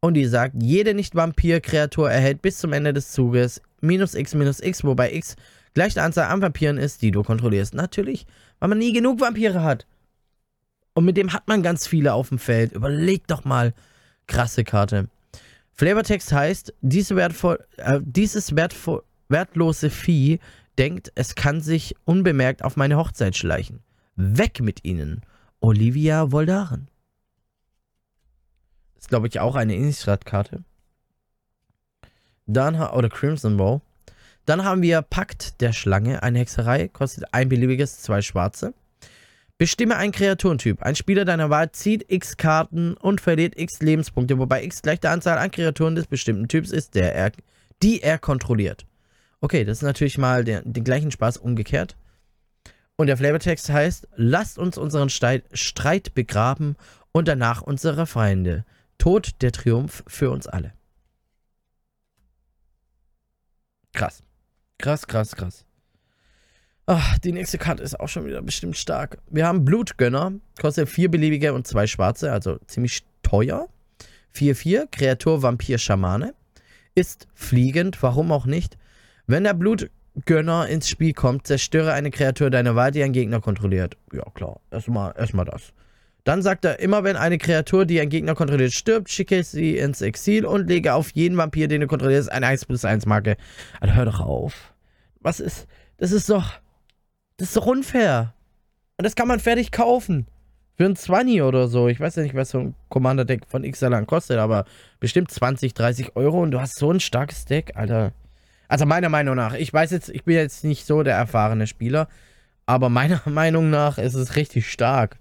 [0.00, 4.82] Und die sagt, jede Nicht-Vampir-Kreatur erhält bis zum Ende des Zuges minus x minus x,
[4.82, 5.36] wobei x
[5.74, 7.74] gleich der Anzahl an Vampiren ist, die du kontrollierst.
[7.74, 8.26] Natürlich,
[8.58, 9.86] weil man nie genug Vampire hat.
[10.94, 12.72] Und mit dem hat man ganz viele auf dem Feld.
[12.72, 13.74] Überleg doch mal.
[14.26, 15.08] Krasse Karte.
[15.72, 20.40] Flavortext heißt, diese wertvoll, äh, dieses wertvoll, wertlose Vieh
[20.78, 23.80] denkt, es kann sich unbemerkt auf meine Hochzeit schleichen.
[24.16, 25.22] Weg mit ihnen.
[25.60, 26.88] Olivia Voldaren.
[29.00, 30.62] Ist, glaube ich, auch eine Innistrad-Karte.
[32.46, 33.80] Dann, oder Crimson Bow.
[34.44, 38.74] Dann haben wir Pakt der Schlange, eine Hexerei, kostet ein beliebiges, zwei schwarze.
[39.56, 40.82] Bestimme einen Kreaturentyp.
[40.82, 45.10] Ein Spieler deiner Wahl zieht x Karten und verliert x Lebenspunkte, wobei x gleich der
[45.12, 47.32] Anzahl an Kreaturen des bestimmten Typs ist, der er,
[47.82, 48.86] die er kontrolliert.
[49.40, 51.96] Okay, das ist natürlich mal der, den gleichen Spaß umgekehrt.
[52.96, 56.76] Und der Flavortext heißt, lasst uns unseren Streit begraben
[57.12, 58.64] und danach unsere Feinde.
[59.00, 60.74] Tod der Triumph für uns alle.
[63.94, 64.22] Krass.
[64.76, 65.64] Krass, krass, krass.
[66.84, 69.16] Ach, die nächste Karte ist auch schon wieder bestimmt stark.
[69.30, 73.68] Wir haben Blutgönner, kostet vier beliebige und zwei schwarze, also ziemlich teuer.
[74.34, 76.34] 4-4, Kreatur, Vampir, Schamane.
[76.94, 78.76] Ist fliegend, warum auch nicht.
[79.26, 83.96] Wenn der Blutgönner ins Spiel kommt, zerstöre eine Kreatur deiner Wahl, die einen Gegner kontrolliert.
[84.12, 84.60] Ja, klar.
[84.70, 85.72] Erstmal erstmal das.
[86.30, 90.00] Dann sagt er, immer wenn eine Kreatur, die ein Gegner kontrolliert, stirbt, schicke sie ins
[90.00, 93.36] Exil und lege auf jeden Vampir, den du kontrollierst, eine 1 plus 1 Marke.
[93.80, 94.72] Also hör doch auf.
[95.18, 95.66] Was ist.
[95.96, 96.52] Das ist doch.
[97.36, 98.32] Das ist doch unfair.
[98.96, 100.28] Und das kann man fertig kaufen.
[100.76, 101.88] Für ein 20 oder so.
[101.88, 104.66] Ich weiß ja nicht, was so ein Commander-Deck von Xalan kostet, aber
[105.00, 108.12] bestimmt 20, 30 Euro und du hast so ein starkes Deck, Alter.
[108.68, 109.54] Also meiner Meinung nach.
[109.54, 112.06] Ich weiß jetzt, ich bin jetzt nicht so der erfahrene Spieler,
[112.66, 115.18] aber meiner Meinung nach ist es richtig stark.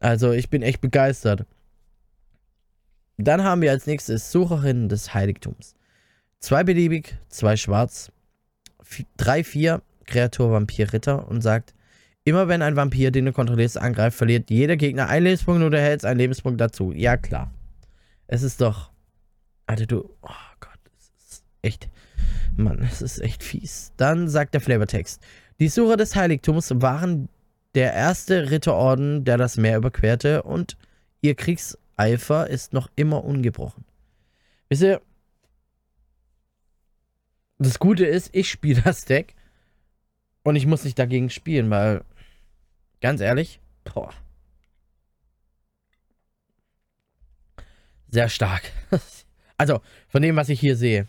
[0.00, 1.46] Also ich bin echt begeistert.
[3.18, 5.74] Dann haben wir als nächstes Sucherin des Heiligtums.
[6.38, 8.12] Zwei beliebig, zwei schwarz,
[9.18, 11.74] 3-4 Kreatur Vampir Ritter und sagt,
[12.24, 16.04] immer wenn ein Vampir, den du kontrollierst, angreift, verliert jeder Gegner einen Lebenspunkt und erhältst
[16.04, 16.92] einen Lebenspunkt dazu.
[16.92, 17.52] Ja, klar.
[18.26, 18.90] Es ist doch.
[19.66, 20.10] Alter, du.
[20.22, 20.28] Oh
[20.60, 21.88] Gott, es ist echt.
[22.56, 23.92] Mann, es ist echt fies.
[23.96, 25.22] Dann sagt der Flavortext.
[25.58, 27.28] Die Sucher des Heiligtums waren
[27.76, 30.78] der erste Ritterorden, der das Meer überquerte und
[31.20, 33.84] ihr Kriegseifer ist noch immer ungebrochen.
[34.70, 35.02] Wisst ihr,
[37.58, 39.34] das Gute ist, ich spiele das Deck
[40.42, 42.02] und ich muss nicht dagegen spielen, weil,
[43.02, 44.12] ganz ehrlich, boah.
[48.08, 48.72] Sehr stark.
[49.58, 51.08] Also, von dem, was ich hier sehe.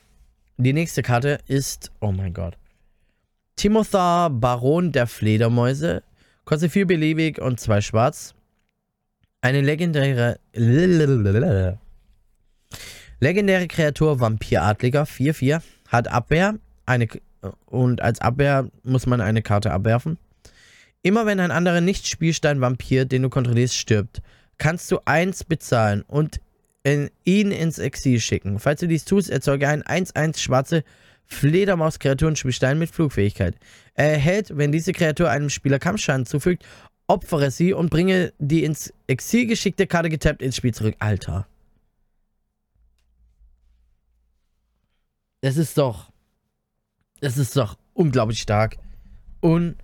[0.55, 2.57] Die nächste Karte ist, oh mein Gott.
[3.57, 6.01] Timothar, Baron der Fledermäuse.
[6.47, 8.33] Kostet 4 beliebig und 2 schwarz.
[9.41, 10.39] Eine legendäre.
[13.19, 17.09] Legendäre Kreatur Vampiradliger 4-4 hat Abwehr eine,
[17.65, 20.17] und als Abwehr muss man eine Karte abwerfen.
[21.01, 24.21] Immer wenn ein anderer Nicht-Spielstein-Vampir, den du kontrollierst, stirbt,
[24.57, 26.39] kannst du 1 bezahlen und
[26.83, 28.59] in, ihn ins Exil schicken.
[28.59, 30.85] Falls du dies tust, erzeuge ein 1-1 schwarze
[31.27, 33.55] Fledermaus-Kreaturenspielstein mit Flugfähigkeit.
[33.93, 36.65] Er erhält, wenn diese Kreatur einem Spieler Kampfschaden zufügt,
[37.07, 40.95] opfere sie und bringe die ins Exil geschickte Karte getappt ins Spiel zurück.
[40.99, 41.47] Alter.
[45.41, 46.11] Das ist doch.
[47.19, 48.77] Das ist doch unglaublich stark.
[49.41, 49.75] Und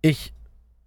[0.00, 0.32] ich.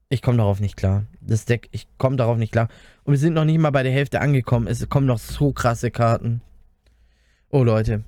[0.10, 1.06] Ich komme darauf nicht klar.
[1.20, 2.70] Das Deck, ich komme darauf nicht klar.
[3.04, 4.68] Und wir sind noch nicht mal bei der Hälfte angekommen.
[4.68, 6.42] Es kommen noch so krasse Karten.
[7.50, 8.04] Oh Leute,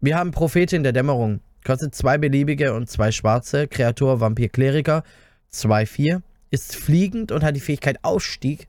[0.00, 1.40] wir haben Prophetin der Dämmerung.
[1.64, 3.68] Kostet zwei beliebige und zwei schwarze.
[3.68, 5.04] Kreatur Vampir Kleriker.
[5.52, 6.22] 2-4.
[6.50, 8.68] Ist fliegend und hat die Fähigkeit Ausstieg.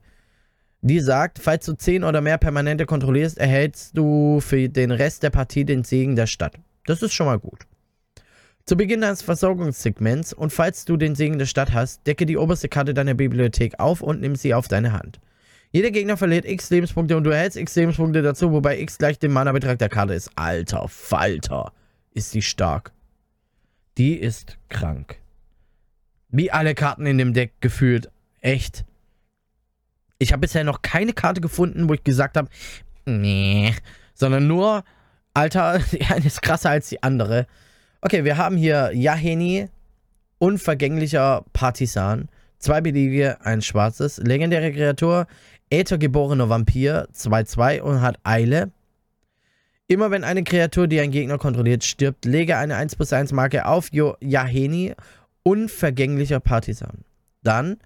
[0.82, 5.30] Die sagt, falls du 10 oder mehr Permanente kontrollierst, erhältst du für den Rest der
[5.30, 6.56] Partie den Segen der Stadt.
[6.86, 7.66] Das ist schon mal gut.
[8.66, 12.68] Zu Beginn deines Versorgungssegments und falls du den Segen der Stadt hast, decke die oberste
[12.68, 15.20] Karte deiner Bibliothek auf und nimm sie auf deine Hand.
[15.70, 19.32] Jeder Gegner verliert x Lebenspunkte und du erhältst x Lebenspunkte dazu, wobei x gleich dem
[19.32, 20.30] Mana-Betrag der Karte ist.
[20.36, 21.72] Alter Falter,
[22.14, 22.92] ist die stark.
[23.98, 25.18] Die ist krank.
[26.28, 28.10] Wie alle Karten in dem Deck gefühlt.
[28.40, 28.84] Echt.
[30.18, 32.48] Ich habe bisher noch keine Karte gefunden, wo ich gesagt habe,
[33.04, 33.74] nee.
[34.14, 34.84] Sondern nur,
[35.34, 37.46] Alter, die eine ist krasser als die andere.
[38.00, 39.68] Okay, wir haben hier Yaheni,
[40.38, 42.28] unvergänglicher Partisan.
[42.58, 44.18] Zwei beliebige, ein schwarzes.
[44.18, 45.26] Legendäre Kreatur,
[45.70, 48.70] Äthergeborener Vampir, 2-2 und hat Eile.
[49.86, 53.66] Immer wenn eine Kreatur, die ein Gegner kontrolliert, stirbt, lege eine 1 plus 1 Marke
[53.66, 54.94] auf Yaheni,
[55.42, 57.04] unvergänglicher Partisan.
[57.42, 57.76] Dann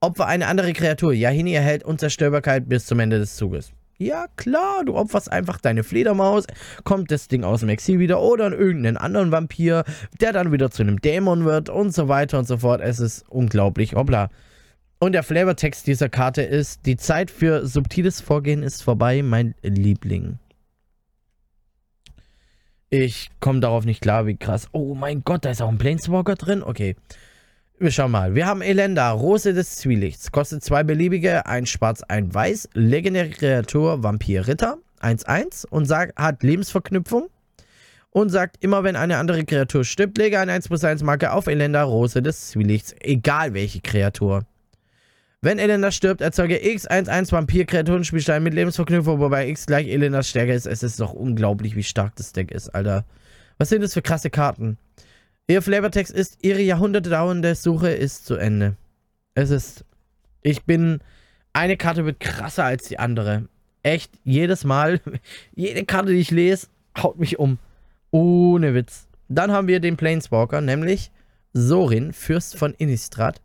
[0.00, 1.14] opfer eine andere Kreatur.
[1.14, 3.72] Yahini erhält Unzerstörbarkeit bis zum Ende des Zuges.
[3.96, 6.44] Ja, klar, du opferst einfach deine Fledermaus,
[6.84, 9.84] kommt das Ding aus dem Exil wieder oder irgendeinen anderen Vampir,
[10.20, 12.80] der dann wieder zu einem Dämon wird und so weiter und so fort.
[12.80, 13.94] Es ist unglaublich.
[13.94, 14.28] Hoppla.
[15.00, 20.38] Und der Flavortext dieser Karte ist, die Zeit für subtiles Vorgehen ist vorbei, mein Liebling.
[22.90, 24.68] Ich komme darauf nicht klar, wie krass.
[24.72, 26.62] Oh mein Gott, da ist auch ein Planeswalker drin?
[26.62, 26.96] Okay.
[27.78, 28.34] Wir schauen mal.
[28.34, 30.32] Wir haben Elenda, Rose des Zwielichts.
[30.32, 32.70] Kostet zwei beliebige, ein schwarz, ein weiß.
[32.72, 34.78] Legendäre Kreatur, Vampir Ritter.
[35.02, 37.28] 1-1 und sagt, hat Lebensverknüpfung.
[38.10, 41.46] Und sagt, immer wenn eine andere Kreatur stirbt, lege eine 1 plus 1 Marke auf
[41.46, 42.94] Elenda, Rose des Zwielichts.
[43.00, 44.44] Egal welche Kreatur.
[45.40, 50.66] Wenn Elenda stirbt, erzeuge X11 Vampir-Kreaturenspielstein mit Lebensverknüpfung, wobei X gleich Elendas Stärke ist.
[50.66, 53.04] Es ist doch unglaublich, wie stark das Deck ist, Alter.
[53.56, 54.78] Was sind das für krasse Karten?
[55.46, 58.76] Ihr Flavortext ist, ihre jahrhundertedauernde Suche ist zu Ende.
[59.34, 59.84] Es ist,
[60.42, 60.98] ich bin,
[61.52, 63.48] eine Karte wird krasser als die andere.
[63.84, 65.00] Echt, jedes Mal,
[65.54, 66.66] jede Karte, die ich lese,
[67.00, 67.58] haut mich um.
[68.10, 69.06] Ohne Witz.
[69.28, 71.12] Dann haben wir den Planeswalker, nämlich
[71.52, 73.40] Sorin, Fürst von Innistrad.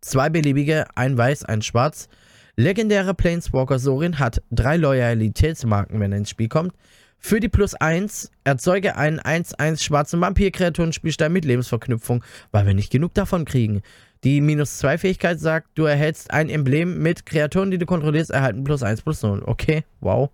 [0.00, 2.08] Zwei beliebige, ein weiß, ein schwarz.
[2.56, 6.72] Legendäre Planeswalker Sorin hat drei Loyalitätsmarken, wenn er ins Spiel kommt.
[7.18, 13.14] Für die plus 1 erzeuge einen 1-1 schwarzen Vampir-Kreaturen-Spielstein mit Lebensverknüpfung, weil wir nicht genug
[13.14, 13.82] davon kriegen.
[14.24, 18.64] Die minus 2 Fähigkeit sagt, du erhältst ein Emblem mit Kreaturen, die du kontrollierst, erhalten
[18.64, 19.42] plus 1 plus 0.
[19.44, 20.30] Okay, wow.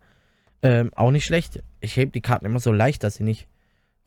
[0.62, 1.62] Ähm, auch nicht schlecht.
[1.80, 3.48] Ich hebe die Karten immer so leicht, dass sie nicht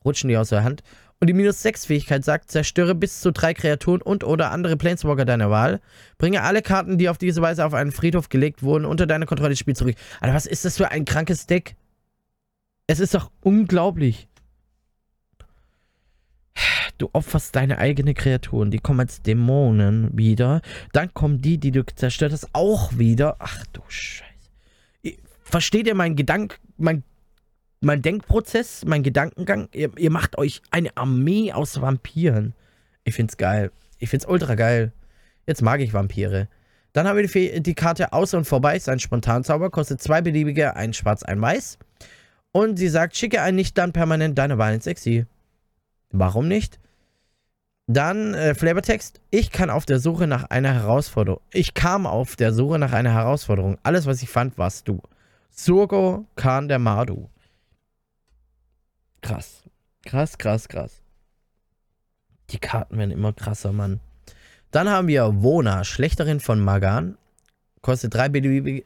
[0.05, 0.83] rutschen die aus der Hand.
[1.19, 5.25] Und die minus 6 Fähigkeit sagt, zerstöre bis zu drei Kreaturen und oder andere Planeswalker
[5.25, 5.80] deiner Wahl.
[6.17, 9.51] Bringe alle Karten, die auf diese Weise auf einen Friedhof gelegt wurden, unter deine Kontrolle
[9.51, 9.95] ins Spiel zurück.
[10.19, 11.75] Alter, was ist das für ein krankes Deck?
[12.88, 14.28] Es ist doch unglaublich.
[16.97, 20.62] Du opferst deine eigene Kreaturen, die kommen als Dämonen wieder.
[20.93, 23.36] Dann kommen die, die du zerstört hast, auch wieder.
[23.39, 24.25] Ach du Scheiße.
[25.41, 27.04] Versteht ihr meinen Gedank, mein
[27.86, 32.54] mein Denkprozess, mein Gedankengang, ihr, ihr, macht euch eine Armee aus Vampiren.
[33.04, 33.71] Ich find's geil.
[34.00, 34.91] Ich find's ultra geil.
[35.45, 36.48] Jetzt mag ich Vampire.
[36.93, 40.76] Dann haben wir die, die Karte Außer und Vorbei, ist ein Spontanzauber, kostet zwei beliebige,
[40.76, 41.78] ein Schwarz, ein Weiß.
[42.52, 45.28] Und sie sagt, schicke ein nicht dann permanent deine Wahl ins Exil.
[46.12, 46.80] Warum nicht?
[47.88, 49.21] Dann äh, Flavortext.
[49.30, 51.41] Ich kann auf der Suche nach einer Herausforderung.
[51.52, 53.78] Ich kam auf der Suche nach einer Herausforderung.
[53.84, 55.02] Alles, was ich fand, warst du.
[55.52, 57.30] Surgo Khan der Madu.
[59.25, 59.63] Krass.
[60.05, 61.01] Krass, krass, krass.
[62.51, 63.99] Die Karten werden immer krasser, Mann.
[64.69, 67.17] Dann haben wir Wona, Schlechterin von Magan.
[67.81, 68.85] Kostet drei beliebige,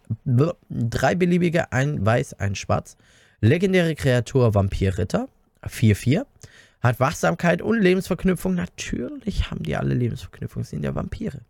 [0.69, 2.95] drei beliebige, ein weiß, ein schwarz.
[3.41, 5.27] Legendäre Kreatur Vampirritter.
[5.61, 6.25] 4-4.
[6.79, 8.55] Hat Wachsamkeit und Lebensverknüpfung.
[8.55, 11.41] Natürlich haben die alle Lebensverknüpfung, sind ja Vampire.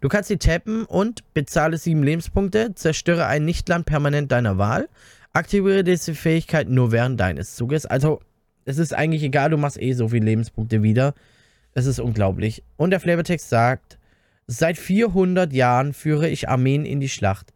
[0.00, 4.88] Du kannst sie tappen und bezahle sieben Lebenspunkte, zerstöre ein Nichtland permanent deiner Wahl,
[5.32, 7.86] Aktiviere diese Fähigkeit nur während deines Zuges.
[7.86, 8.20] Also,
[8.64, 11.14] es ist eigentlich egal, du machst eh so viele Lebenspunkte wieder.
[11.72, 12.62] Es ist unglaublich.
[12.76, 13.98] Und der Flavortext sagt,
[14.46, 17.52] seit 400 Jahren führe ich Armeen in die Schlacht.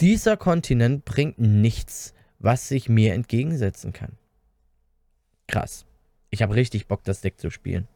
[0.00, 4.12] Dieser Kontinent bringt nichts, was sich mir entgegensetzen kann.
[5.46, 5.86] Krass.
[6.30, 7.88] Ich habe richtig Bock, das Deck zu spielen.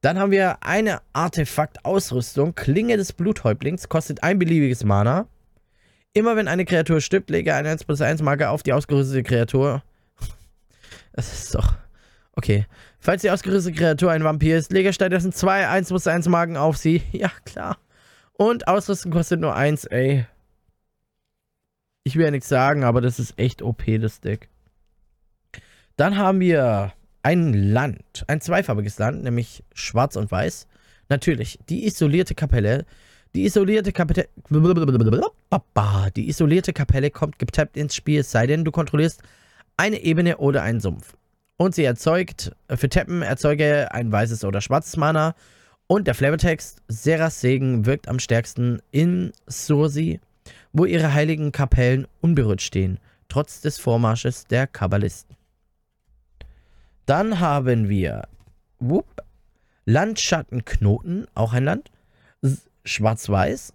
[0.00, 2.54] Dann haben wir eine Artefakt-Ausrüstung.
[2.54, 3.88] Klinge des Bluthäuptlings.
[3.88, 5.26] Kostet ein beliebiges Mana.
[6.18, 9.84] Immer wenn eine Kreatur stirbt, lege eine 1 plus 1 Marke auf die ausgerüstete Kreatur.
[11.12, 11.76] Das ist doch...
[12.32, 12.66] Okay.
[12.98, 16.76] Falls die ausgerüstete Kreatur ein Vampir ist, lege stattdessen zwei 1 plus 1 Marken auf
[16.76, 17.02] sie.
[17.12, 17.78] Ja, klar.
[18.32, 20.26] Und Ausrüstung kostet nur 1, ey.
[22.02, 24.48] Ich will ja nichts sagen, aber das ist echt OP, das Deck.
[25.94, 30.66] Dann haben wir ein Land, ein zweifarbiges Land, nämlich schwarz und weiß.
[31.08, 32.86] Natürlich, die isolierte Kapelle.
[33.34, 34.28] Die isolierte Kapelle.
[36.16, 39.22] Die isolierte Kapelle kommt getappt ins Spiel, sei denn, du kontrollierst
[39.76, 41.14] eine Ebene oder einen Sumpf.
[41.56, 45.34] Und sie erzeugt, für Tappen erzeuge ein weißes oder schwarzes Mana.
[45.86, 50.20] Und der Flavortext, Seras Segen wirkt am stärksten in Sursi,
[50.72, 52.98] wo ihre heiligen Kapellen unberührt stehen,
[53.28, 55.36] trotz des Vormarsches der Kabbalisten.
[57.06, 58.28] Dann haben wir
[58.78, 59.22] whoop,
[59.86, 61.90] Landschattenknoten, auch ein Land,
[62.88, 63.72] schwarz-weiß,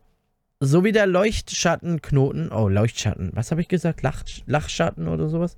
[0.59, 4.01] sowie der Leuchtschattenknoten, oh, Leuchtschatten, was habe ich gesagt?
[4.01, 5.55] Lach, Lachschatten oder sowas?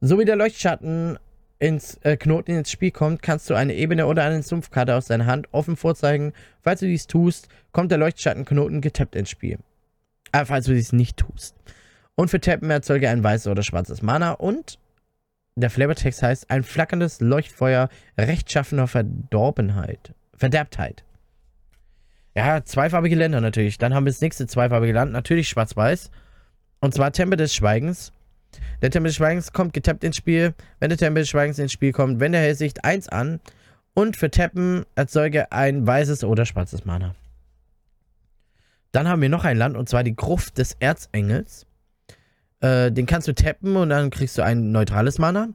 [0.00, 1.18] Sowie der Leuchtschatten
[1.58, 5.26] ins äh, Knoten ins Spiel kommt, kannst du eine Ebene oder eine Sumpfkarte aus deiner
[5.26, 6.32] Hand offen vorzeigen.
[6.60, 9.58] Falls du dies tust, kommt der Leuchtschattenknoten getappt ins Spiel.
[10.32, 11.54] Äh, falls du dies nicht tust.
[12.14, 14.78] Und für Tappen erzeuge ein weißes oder schwarzes Mana und
[15.54, 20.14] der Flavortext heißt ein flackerndes Leuchtfeuer rechtschaffener Verdorbenheit.
[20.34, 21.04] Verderbtheit.
[22.34, 23.78] Ja, zweifarbige Länder natürlich.
[23.78, 26.10] Dann haben wir das nächste zweifarbige Land, natürlich schwarz-weiß.
[26.80, 28.12] Und zwar Tempel des Schweigens.
[28.80, 30.54] Der Tempel des Schweigens kommt getappt ins Spiel.
[30.80, 33.40] Wenn der Tempel des Schweigens ins Spiel kommt, wenn der Hellsicht 1 an.
[33.94, 37.14] Und für Tappen erzeuge ein weißes oder schwarzes Mana.
[38.90, 41.66] Dann haben wir noch ein Land, und zwar die Gruft des Erzengels.
[42.60, 45.48] Äh, den kannst du tappen und dann kriegst du ein neutrales Mana.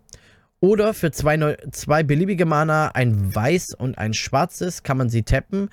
[0.60, 5.70] Oder für zwei, zwei beliebige Mana, ein weiß und ein schwarzes, kann man sie tappen.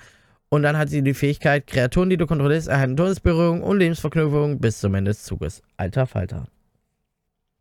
[0.49, 4.79] Und dann hat sie die Fähigkeit, Kreaturen, die du kontrollierst, erhalten Todesberührung und Lebensverknüpfung bis
[4.79, 5.61] zum Ende des Zuges.
[5.77, 6.47] Alter Falter.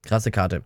[0.03, 0.63] Krasse Karte.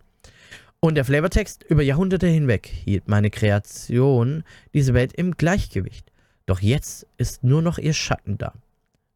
[0.80, 4.44] Und der Flavortext über Jahrhunderte hinweg hielt meine Kreation
[4.74, 6.12] diese Welt im Gleichgewicht.
[6.46, 8.52] Doch jetzt ist nur noch ihr Schatten da.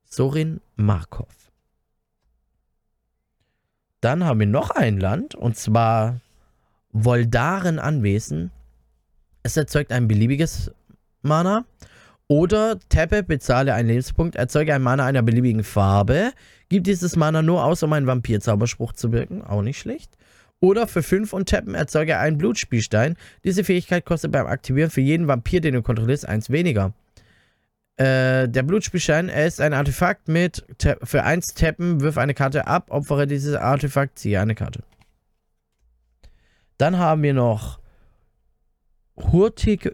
[0.05, 1.29] Sorin Markov.
[4.01, 6.21] Dann haben wir noch ein Land, und zwar
[6.93, 8.51] Voldaren Anwesen.
[9.43, 10.73] Es erzeugt ein beliebiges
[11.23, 11.65] Mana.
[12.29, 16.33] Oder tappe, bezahle einen Lebenspunkt, erzeuge ein Mana einer beliebigen Farbe.
[16.69, 19.43] Gib dieses Mana nur aus, um einen Vampir-Zauberspruch zu wirken.
[19.43, 20.17] Auch nicht schlecht.
[20.61, 23.17] Oder für 5 und tappen erzeuge einen Blutspielstein.
[23.45, 26.95] Diese Fähigkeit kostet beim Aktivieren für jeden Vampir, den du kontrollierst, eins weniger.
[27.97, 30.65] Äh, der Blutspielschein, er ist ein Artefakt mit
[31.03, 34.85] für 1 tappen, wirf eine Karte ab, opfere dieses Artefakt, ziehe eine Karte.
[36.79, 37.83] Dann haben wir noch
[39.17, 39.91] Hurtig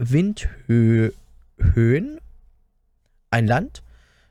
[1.59, 2.21] Windhöhen.
[3.31, 3.83] Ein Land,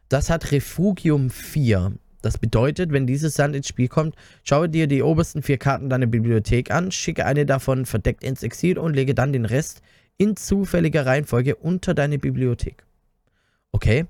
[0.09, 1.93] das hat Refugium 4.
[2.21, 6.07] Das bedeutet, wenn dieses Sand ins Spiel kommt, schaue dir die obersten vier Karten deiner
[6.07, 9.81] Bibliothek an, schicke eine davon verdeckt ins Exil und lege dann den Rest
[10.17, 12.83] in zufälliger Reihenfolge unter deine Bibliothek.
[13.71, 14.05] Okay.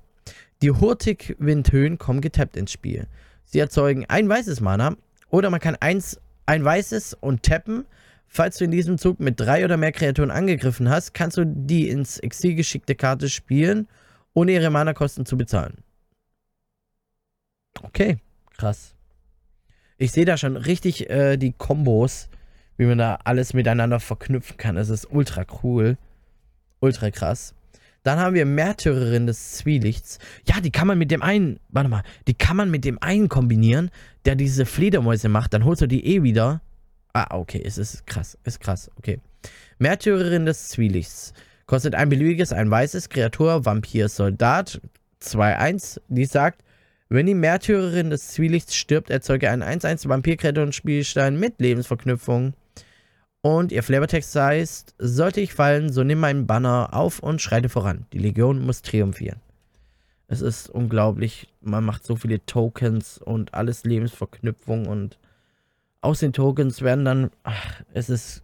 [0.62, 3.06] Die Hurtig-Windhöhen kommen getappt ins Spiel.
[3.44, 4.96] Sie erzeugen ein weißes Mana
[5.28, 7.84] oder man kann eins, ein weißes und tappen.
[8.28, 11.88] Falls du in diesem Zug mit drei oder mehr Kreaturen angegriffen hast, kannst du die
[11.88, 13.88] ins Exil geschickte Karte spielen,
[14.34, 15.78] ohne ihre Mana-Kosten zu bezahlen.
[17.82, 18.18] Okay,
[18.56, 18.94] krass.
[19.96, 22.28] Ich sehe da schon richtig äh, die Kombos,
[22.76, 24.76] wie man da alles miteinander verknüpfen kann.
[24.76, 25.96] Es ist ultra cool.
[26.80, 27.54] Ultra krass.
[28.04, 30.18] Dann haben wir Märtyrerin des Zwielichts.
[30.46, 33.28] Ja, die kann man mit dem einen, warte mal, die kann man mit dem einen
[33.28, 33.90] kombinieren,
[34.24, 35.52] der diese Fledermäuse macht.
[35.52, 36.60] Dann holst du die eh wieder.
[37.18, 39.18] Ah, okay, es ist krass, ist krass, okay.
[39.80, 41.32] Märtyrerin des Zwielichts.
[41.66, 44.80] Kostet ein beliebiges, ein weißes Kreatur, Vampir, Soldat,
[45.20, 46.00] 2-1.
[46.06, 46.62] Die sagt,
[47.08, 52.54] wenn die Märtyrerin des Zwielichts stirbt, erzeuge ein 1-1 Vampir-Kreatur und Spielstein mit Lebensverknüpfung.
[53.40, 58.06] Und ihr Flavortext heißt, sollte ich fallen, so nimm meinen Banner auf und schreite voran.
[58.12, 59.40] Die Legion muss triumphieren.
[60.28, 65.18] Es ist unglaublich, man macht so viele Tokens und alles Lebensverknüpfung und
[66.00, 68.42] aus den Tokens werden dann, ach, es ist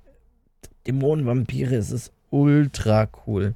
[0.87, 3.55] Dämonenvampire, es ist ultra cool.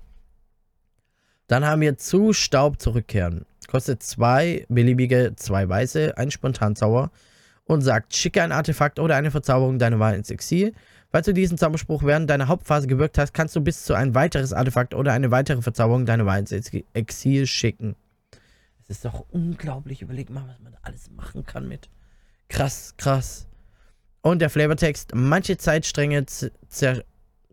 [1.46, 3.44] Dann haben wir zu Staub zurückkehren.
[3.66, 7.11] Kostet zwei beliebige, zwei weiße, ein Spontanzauber
[7.64, 10.72] und sagt, schicke ein Artefakt oder eine Verzauberung deiner Wahl ins Exil.
[11.11, 14.53] Falls du diesen Zauberspruch während deiner Hauptphase gewirkt hast, kannst du bis zu ein weiteres
[14.53, 17.96] Artefakt oder eine weitere Verzauberung deiner Wahl ins Exil schicken.
[18.82, 20.03] Es ist doch unglaublich.
[20.03, 21.88] Überleg mal, was man alles machen kann mit.
[22.49, 23.47] Krass, krass.
[24.29, 27.03] Und der Flavortext, manche Zeitstränge zer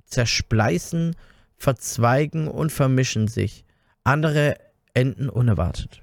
[0.08, 1.16] zerspleißen,
[1.56, 3.64] verzweigen und vermischen sich.
[4.04, 4.58] Andere
[4.94, 6.02] enden unerwartet.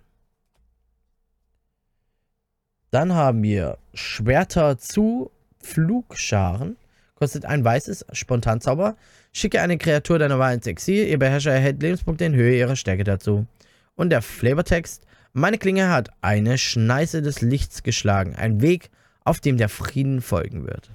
[2.91, 6.79] Dann haben wir Schwerter zu Flugscharen.
[7.17, 8.97] Kostet ein weißes Spontanzauber.
[9.31, 11.07] Schicke eine Kreatur deiner Wahl ins Exil.
[11.07, 13.47] Ihr Beherrscher erhält Lebenspunkte in Höhe ihrer Stärke dazu.
[13.95, 15.05] Und der Flavortext.
[15.35, 18.37] Meine Klinge hat eine Schneise des Lichts geschlagen.
[18.37, 18.91] Ein Weg,
[19.25, 20.91] auf dem der Frieden folgen wird.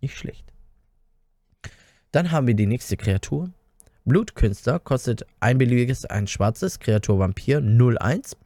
[0.00, 0.52] Nicht schlecht.
[2.12, 3.50] Dann haben wir die nächste Kreatur.
[4.04, 8.36] Blutkünstler kostet ein beliebiges, ein schwarzes, Kreatur Vampir 0-1.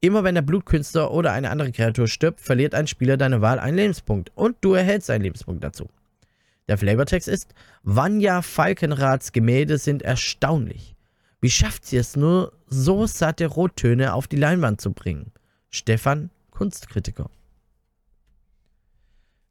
[0.00, 3.76] Immer wenn der Blutkünstler oder eine andere Kreatur stirbt, verliert ein Spieler deine Wahl einen
[3.76, 5.88] Lebenspunkt und du erhältst einen Lebenspunkt dazu.
[6.68, 10.96] Der Flavortext ist, Vanya Falkenrads Gemälde sind erstaunlich.
[11.40, 15.32] Wie schafft sie es nur, so satte Rottöne auf die Leinwand zu bringen?
[15.70, 17.30] Stefan, Kunstkritiker.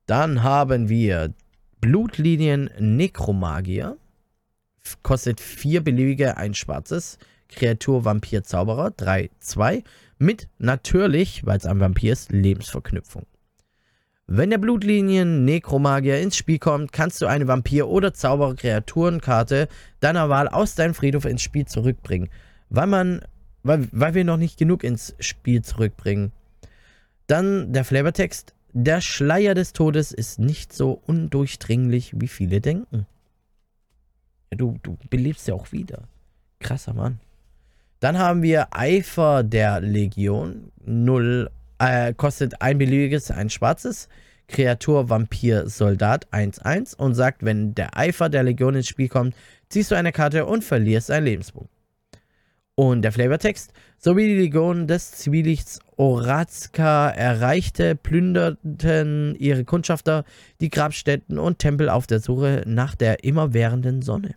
[0.05, 1.33] Dann haben wir
[1.81, 3.97] Blutlinien Nekromagier.
[5.01, 7.17] Kostet vier beliebige, ein schwarzes.
[7.47, 9.83] Kreatur Vampir Zauberer 3, 2.
[10.17, 13.25] Mit natürlich, weil es ein Vampir ist, Lebensverknüpfung.
[14.27, 19.67] Wenn der Blutlinien Nekromagier ins Spiel kommt, kannst du eine Vampir- oder Zauberer-Kreaturenkarte
[19.99, 22.29] deiner Wahl aus deinem Friedhof ins Spiel zurückbringen.
[22.69, 23.21] Weil man,
[23.61, 26.31] weil, weil wir noch nicht genug ins Spiel zurückbringen.
[27.27, 28.54] Dann der Flavortext.
[28.77, 33.05] Der Schleier des Todes ist nicht so undurchdringlich, wie viele denken.
[34.49, 36.09] Du, du belebst ja auch wieder.
[36.59, 37.21] Krasser Mann.
[38.01, 40.73] Dann haben wir Eifer der Legion.
[40.83, 41.49] 0
[41.79, 44.09] äh, kostet ein beliebiges, ein schwarzes.
[44.49, 49.35] Kreatur, Vampir, Soldat 1-1 und sagt, wenn der Eifer der Legion ins Spiel kommt,
[49.69, 51.69] ziehst du eine Karte und verlierst einen Lebenspunkt.
[52.75, 60.25] Und der Flavortext, so wie die Legion des Zwielichts Orazka erreichte, plünderten ihre Kundschafter
[60.59, 64.35] die Grabstätten und Tempel auf der Suche nach der immerwährenden Sonne.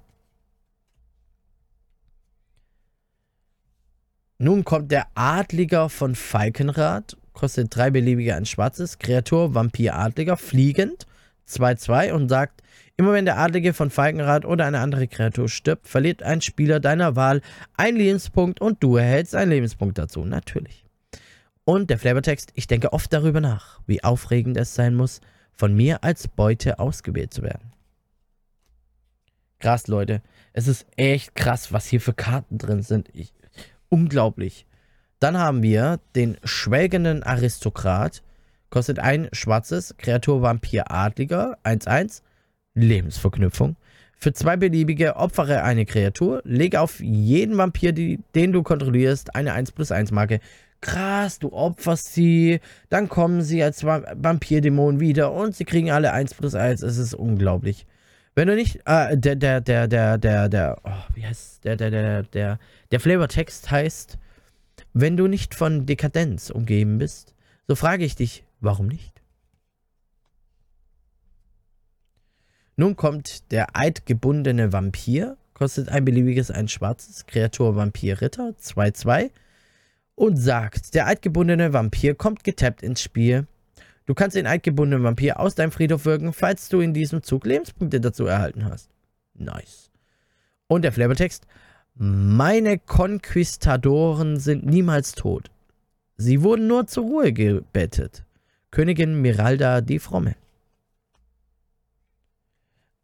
[4.39, 8.99] Nun kommt der Adliger von Falkenrath kostet drei beliebige ein schwarzes.
[8.99, 11.07] Kreatur, Vampir, Adliger, fliegend,
[11.49, 12.63] 2-2 und sagt,
[12.99, 17.17] immer wenn der Adlige von Falkenrad oder eine andere Kreatur stirbt, verliert ein Spieler deiner
[17.17, 17.41] Wahl
[17.77, 20.85] einen Lebenspunkt und du erhältst einen Lebenspunkt dazu, natürlich.
[21.65, 25.21] Und der Flavortext, ich denke oft darüber nach, wie aufregend es sein muss,
[25.53, 27.73] von mir als Beute ausgewählt zu werden.
[29.61, 30.23] Krass, Leute.
[30.53, 33.11] Es ist echt krass, was hier für Karten drin sind.
[33.13, 33.33] Ich,
[33.89, 34.67] unglaublich.
[35.21, 38.23] Dann haben wir den schwelgenden Aristokrat.
[38.71, 39.97] Kostet ein schwarzes.
[39.99, 41.59] Kreatur Vampir Adliger.
[41.65, 42.23] 1-1.
[42.83, 43.77] Lebensverknüpfung.
[44.21, 46.43] Für zwei beliebige opfere eine Kreatur.
[46.45, 50.41] Lege auf jeden Vampir, die, den du kontrollierst, eine 1 plus 1 Marke.
[50.81, 56.35] Krass, du opferst sie, dann kommen sie als Vampirdämon wieder und sie kriegen alle 1
[56.35, 56.83] plus 1.
[56.83, 57.87] Es ist unglaublich.
[58.35, 61.91] Wenn du nicht, äh, der, der, der, der, der, der, oh, wie heißt, der, der,
[61.91, 62.59] der, der,
[62.91, 64.19] der Flavortext heißt,
[64.93, 67.35] wenn du nicht von Dekadenz umgeben bist,
[67.67, 69.18] so frage ich dich, warum nicht?
[72.81, 79.33] Nun kommt der eidgebundene Vampir, kostet ein beliebiges ein schwarzes, Kreatur Vampir Ritter, 2-2
[80.15, 83.49] und sagt, der eidgebundene Vampir kommt getappt ins Spiel.
[84.07, 88.01] Du kannst den eidgebundenen Vampir aus deinem Friedhof wirken, falls du in diesem Zug Lebenspunkte
[88.01, 88.91] dazu erhalten hast.
[89.35, 89.91] Nice.
[90.69, 91.49] Und der Flavortext,
[91.97, 95.51] meine Konquistadoren sind niemals tot.
[96.17, 98.23] Sie wurden nur zur Ruhe gebettet.
[98.71, 100.37] Königin Miralda die Fromme.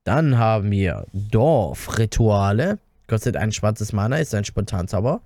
[0.05, 2.78] Dann haben wir Dorfrituale.
[3.07, 5.22] Kostet ein schwarzes Mana, ist ein Spontanzauber.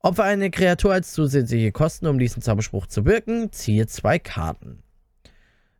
[0.00, 3.52] Opfer eine Kreatur als zusätzliche Kosten, um diesen Zauberspruch zu wirken.
[3.52, 4.82] Ziehe zwei Karten.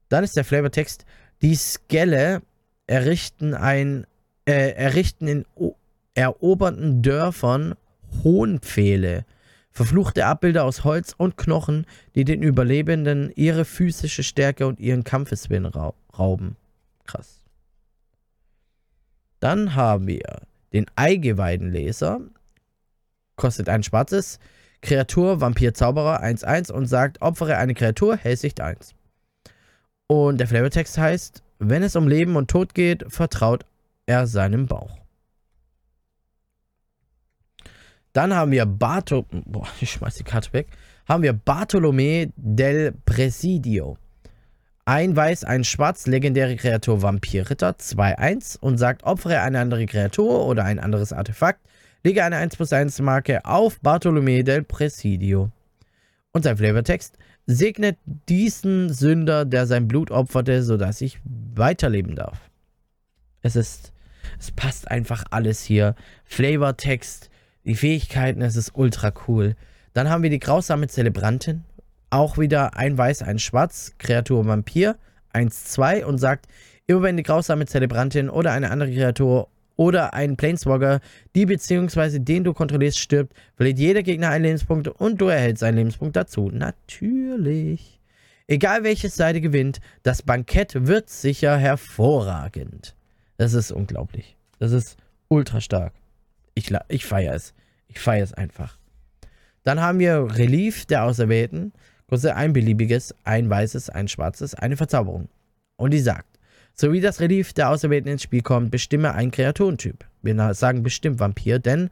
[0.09, 1.05] Dann ist der Flavortext.
[1.43, 2.43] Die Skelle
[2.87, 4.07] errichten ein,
[4.47, 5.47] äh, errichten in
[6.15, 7.75] eroberten Dörfern
[8.23, 9.25] Hohnpfähle,
[9.71, 15.67] verfluchte Abbilder aus Holz und Knochen, die den Überlebenden ihre physische Stärke und ihren Kampfeswillen
[15.67, 16.57] ra rauben.
[17.07, 17.44] Krass.
[19.45, 20.41] Dann haben wir
[20.73, 22.23] den Eingeweidenleser.
[23.37, 24.39] Kostet ein schwarzes.
[24.81, 28.95] Kreatur, Vampir, Zauberer 1-1 und sagt, opfere eine Kreatur, Hellsicht 1.
[30.07, 33.67] Und der Flavortext heißt, wenn es um Leben und Tod geht, vertraut
[34.07, 34.97] er seinem Bauch.
[38.15, 39.27] Dann haben wir Barto...
[39.31, 40.69] Boah, ich schmeiß die Karte weg.
[41.07, 43.99] Haben wir Bartolomé del Presidio.
[44.87, 50.65] Ein Weiß, ein Schwarz, legendäre Kreatur Vampirritter, 2-1 und sagt, opfere eine andere Kreatur oder
[50.65, 51.61] ein anderes Artefakt,
[52.03, 55.51] lege eine 1 plus 1 Marke auf Bartolomé del Presidio.
[56.33, 57.17] Und sein Flavortext,
[57.47, 57.97] segnet
[58.29, 62.51] diesen Sünder, der sein Blut opferte, sodass ich weiterleben darf.
[63.41, 63.95] Es ist,
[64.39, 65.95] es passt einfach alles hier.
[66.27, 67.31] Flavortext,
[67.65, 69.57] die Fähigkeiten, es ist ultra cool.
[69.95, 71.65] Dann haben wir die grausame Zelebrantin.
[72.15, 74.95] Auch wieder ein Weiß, ein Schwarz, Kreatur Vampir,
[75.33, 76.47] 1-2 und sagt,
[76.87, 81.01] immer wenn die grausame Zelebrantin oder eine andere Kreatur oder ein Planeswalker,
[81.35, 82.21] die bzw.
[82.21, 86.53] den du kontrollierst, stirbt, verliert jeder Gegner einen Lebenspunkt und du erhältst einen Lebenspunkt dazu.
[86.53, 87.99] Natürlich.
[88.47, 92.95] Egal welche Seite gewinnt, das Bankett wird sicher hervorragend.
[93.39, 94.37] Das ist unglaublich.
[94.61, 95.93] Das ist ultra stark.
[96.55, 97.55] Ich, ich feiere es.
[97.89, 98.79] Ich feiere es einfach.
[99.65, 101.73] Dann haben wir Relief der Auserwählten.
[102.15, 105.29] Kostet ein beliebiges, ein weißes, ein schwarzes, eine Verzauberung.
[105.75, 106.39] Und die sagt,
[106.73, 110.05] so wie das Relief der Auserwählten ins Spiel kommt, bestimme einen Kreaturentyp.
[110.23, 111.91] Wir sagen bestimmt Vampir, denn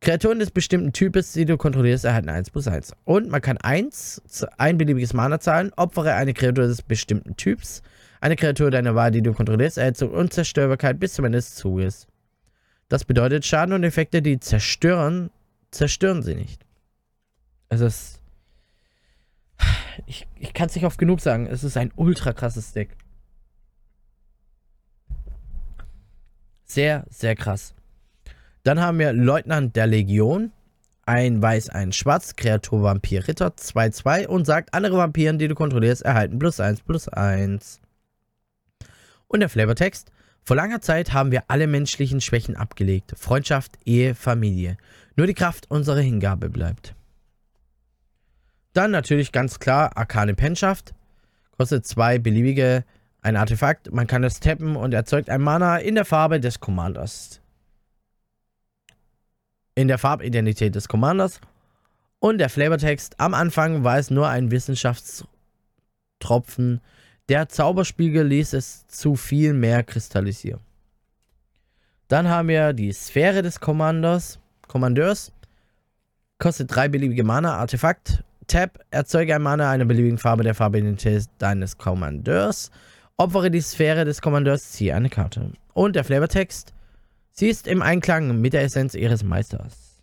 [0.00, 2.92] Kreaturen des bestimmten Types, die du kontrollierst, erhalten 1 plus 1.
[3.02, 4.22] Und man kann 1,
[4.56, 7.82] ein beliebiges Mana zahlen, opfere eine Kreatur des bestimmten Typs.
[8.20, 12.06] Eine Kreatur deiner Wahl, die du kontrollierst, erhält so Unzerstörbarkeit bis zum Ende des Zuges.
[12.88, 15.30] Das bedeutet, Schaden und Effekte, die zerstören,
[15.72, 16.64] zerstören sie nicht.
[17.68, 18.20] Es ist.
[20.06, 21.46] Ich, ich kann es nicht oft genug sagen.
[21.46, 22.96] Es ist ein ultra krasses Deck.
[26.64, 27.74] Sehr, sehr krass.
[28.64, 30.52] Dann haben wir Leutnant der Legion.
[31.08, 36.02] Ein Weiß, ein Schwarz, Kreatur, Vampir, Ritter, 2-2 und sagt, andere Vampiren, die du kontrollierst,
[36.02, 37.80] erhalten plus 1, plus 1.
[39.28, 40.10] Und der Flavortext.
[40.42, 43.14] Vor langer Zeit haben wir alle menschlichen Schwächen abgelegt.
[43.16, 44.76] Freundschaft, Ehe, Familie.
[45.16, 46.94] Nur die Kraft unserer Hingabe bleibt.
[48.76, 50.94] Dann natürlich ganz klar Arkane Penschaft.
[51.56, 52.84] Kostet zwei beliebige,
[53.22, 53.90] ein Artefakt.
[53.92, 57.40] Man kann es tappen und erzeugt ein Mana in der Farbe des Commanders
[59.76, 61.40] in der Farbidentität des Commanders.
[62.18, 66.80] Und der Flavortext, am Anfang war es nur ein Wissenschaftstropfen.
[67.28, 70.60] Der Zauberspiegel ließ es zu viel mehr kristallisieren.
[72.08, 75.30] Dann haben wir die Sphäre des Kommanders, Kommandeurs.
[76.38, 78.24] Kostet drei beliebige Mana, Artefakt.
[78.46, 82.70] Tab, erzeuge ein Mana einer beliebigen Farbe der Farbidentität deines Kommandeurs.
[83.16, 85.52] Opfere die Sphäre des Kommandeurs, ziehe eine Karte.
[85.72, 86.72] Und der Flavortext,
[87.38, 90.00] Sie ist im Einklang mit der Essenz ihres Meisters.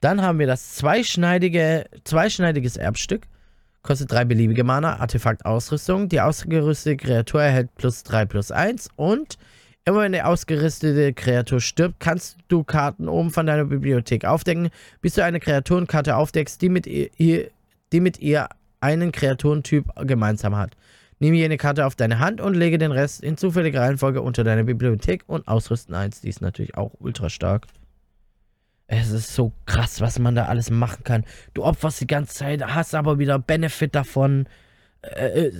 [0.00, 3.28] Dann haben wir das zweischneidige, zweischneidiges Erbstück.
[3.82, 6.08] Kostet drei beliebige Mana, Artefakt Ausrüstung.
[6.08, 9.38] Die ausgerüstete Kreatur erhält plus 3 plus 1 und
[9.90, 14.70] immer wenn die ausgerüstete Kreatur stirbt, kannst du Karten oben von deiner Bibliothek aufdecken,
[15.00, 17.50] bis du eine Kreaturenkarte aufdeckst, die mit ihr,
[17.92, 18.48] die mit ihr
[18.80, 20.76] einen Kreaturentyp gemeinsam hat.
[21.18, 24.64] Nehme jene Karte auf deine Hand und lege den Rest in zufälliger Reihenfolge unter deine
[24.64, 26.22] Bibliothek und ausrüsten 1.
[26.22, 27.66] Die ist natürlich auch ultra stark.
[28.86, 31.24] Es ist so krass, was man da alles machen kann.
[31.52, 34.46] Du opferst die ganze Zeit, hast aber wieder Benefit davon.
[35.02, 35.52] Äh, äh,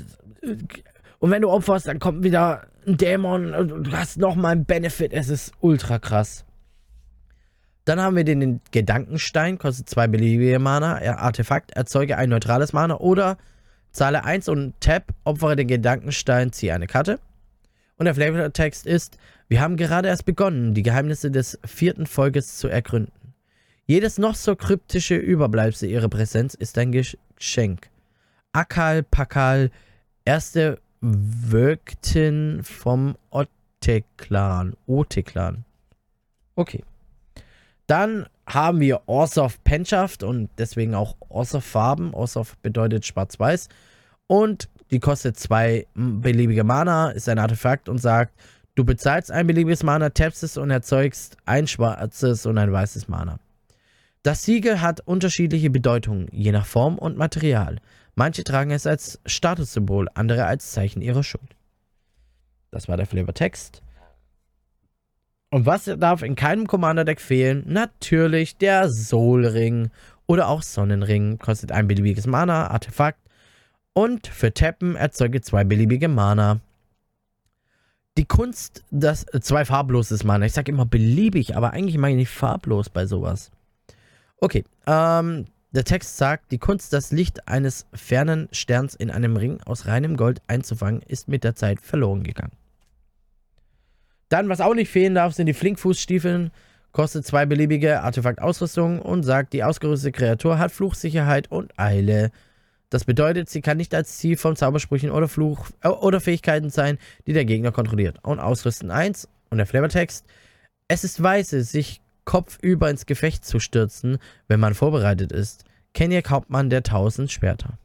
[1.20, 5.12] und wenn du opferst, dann kommt wieder ein Dämon und du hast nochmal einen Benefit.
[5.12, 6.44] Es ist ultra krass.
[7.84, 10.98] Dann haben wir den, Gedankenstein, kostet zwei beliebige Mana.
[11.18, 13.36] Artefakt, erzeuge ein neutrales Mana oder
[13.92, 17.18] Zahle 1 und Tab, opfere den Gedankenstein, ziehe eine Karte.
[17.96, 19.18] Und der Flavortext ist,
[19.48, 23.34] wir haben gerade erst begonnen, die Geheimnisse des vierten Volkes zu ergründen.
[23.84, 27.90] Jedes noch so kryptische Überbleibsel ihrer Präsenz ist ein Geschenk.
[28.52, 29.70] Akal, Pakal,
[30.24, 34.74] erste Wögtin vom Otte-Clan.
[34.86, 35.64] Otte-Clan.
[36.56, 36.84] Okay.
[37.86, 42.12] Dann haben wir Orsov Penschaft und deswegen auch Orsov Farben.
[42.12, 43.68] Orsov bedeutet schwarz-weiß.
[44.26, 48.32] Und die kostet zwei beliebige Mana, ist ein Artefakt und sagt,
[48.74, 53.38] du bezahlst ein beliebiges Mana, tappst es und erzeugst ein schwarzes und ein weißes Mana.
[54.22, 57.78] Das Siegel hat unterschiedliche Bedeutungen, je nach Form und Material.
[58.20, 61.56] Manche tragen es als Statussymbol, andere als Zeichen ihrer Schuld.
[62.70, 63.80] Das war der Flavortext.
[65.48, 67.64] Und was darf in keinem Commander-Deck fehlen?
[67.66, 69.88] Natürlich der Soul-Ring
[70.26, 71.38] oder auch Sonnenring.
[71.38, 73.18] Kostet ein beliebiges Mana, Artefakt.
[73.94, 76.60] Und für Tappen erzeuge zwei beliebige Mana.
[78.18, 80.44] Die Kunst, das äh, zwei farbloses Mana.
[80.44, 83.50] Ich sage immer beliebig, aber eigentlich meine ich nicht farblos bei sowas.
[84.36, 89.60] Okay, ähm, der Text sagt, die Kunst, das Licht eines fernen Sterns in einem Ring
[89.64, 92.52] aus reinem Gold einzufangen, ist mit der Zeit verloren gegangen.
[94.28, 96.50] Dann, was auch nicht fehlen darf, sind die Flinkfußstiefeln.
[96.92, 102.32] Kostet zwei beliebige Artefaktausrüstung und sagt, die ausgerüstete Kreatur hat Fluchsicherheit und Eile.
[102.90, 106.98] Das bedeutet, sie kann nicht als Ziel von Zaubersprüchen oder Fluch äh, oder Fähigkeiten sein,
[107.26, 108.18] die der Gegner kontrolliert.
[108.22, 110.26] Und Ausrüsten 1 und der Flavortext.
[110.88, 114.18] Es ist weise, sich kopfüber ins Gefecht zu stürzen,
[114.48, 115.64] wenn man vorbereitet ist.
[115.94, 117.78] Kenyak Hauptmann der tausend Schwerter.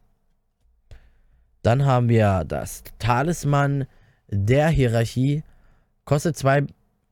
[1.62, 3.86] Dann haben wir das Talisman
[4.30, 5.44] der Hierarchie
[6.06, 6.66] Kostet zwei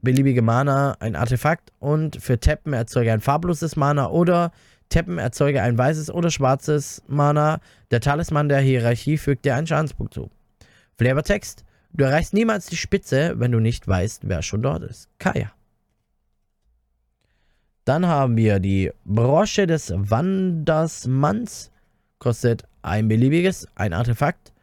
[0.04, 4.52] beliebige Mana, ein Artefakt und für Tappen erzeuge ein farbloses Mana oder
[4.90, 7.60] Tappen erzeuge ein weißes oder schwarzes Mana.
[7.90, 10.30] Der Talisman der Hierarchie fügt dir einen Schadenspunkt zu.
[10.98, 11.66] Flavortext.
[11.92, 15.10] Du erreichst niemals die Spitze, wenn du nicht weißt, wer schon dort ist.
[15.18, 15.52] Kaya.
[17.86, 21.72] Dann haben wir die Brosche des Wandersmanns.
[22.20, 24.54] Kostet ein beliebiges, ein Artefakt.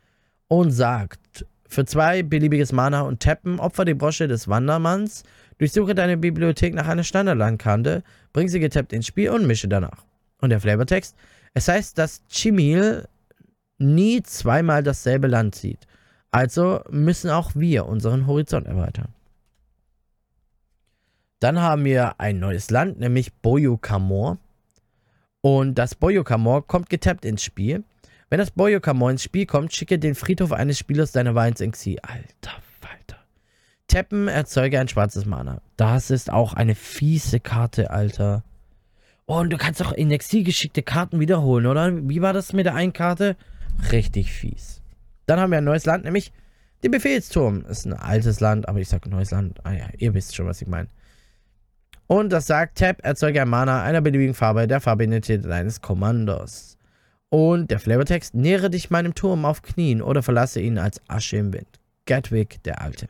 [0.48, 5.22] Und sagt, für zwei beliebiges Mana und tappen, opfer die Brosche des Wandermanns,
[5.58, 8.02] durchsuche deine Bibliothek nach einer Standardlandkarte,
[8.32, 10.04] bring sie getappt ins Spiel und mische danach.
[10.40, 11.14] Und der Flavortext,
[11.54, 13.06] es heißt, dass Chimil
[13.78, 15.86] nie zweimal dasselbe Land sieht.
[16.32, 19.14] Also müssen auch wir unseren Horizont erweitern.
[21.40, 24.36] Dann haben wir ein neues Land, nämlich Boyukamor.
[25.40, 27.82] Und das Boyukamor kommt getappt ins Spiel.
[28.28, 31.98] Wenn das Boyukamor ins Spiel kommt, schicke den Friedhof eines Spielers deiner Wahl ins Exil.
[32.02, 33.16] Alter Falter.
[33.88, 35.62] Tappen erzeuge ein schwarzes Mana.
[35.78, 38.44] Das ist auch eine fiese Karte, Alter.
[39.24, 42.08] Und du kannst auch in Exil geschickte Karten wiederholen, oder?
[42.08, 43.36] Wie war das mit der einen Karte?
[43.92, 44.82] Richtig fies.
[45.24, 46.32] Dann haben wir ein neues Land, nämlich
[46.82, 47.64] den Befehlsturm.
[47.64, 49.60] Ist ein altes Land, aber ich sage neues Land.
[49.64, 50.88] Ah ja, ihr wisst schon, was ich meine.
[52.10, 56.76] Und das sagt, Tab, erzeuge ein Mana einer beliebigen Farbe der Farbidentität deines Kommandos.
[57.28, 61.52] Und der Flavortext, nähere dich meinem Turm auf Knien oder verlasse ihn als Asche im
[61.52, 61.68] Wind.
[62.06, 63.06] Gatwick, der Alte.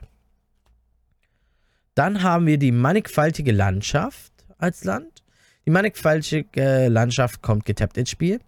[1.94, 5.22] Dann haben wir die mannigfaltige Landschaft als Land.
[5.64, 8.38] Die mannigfaltige Landschaft kommt getappt ins Spiel.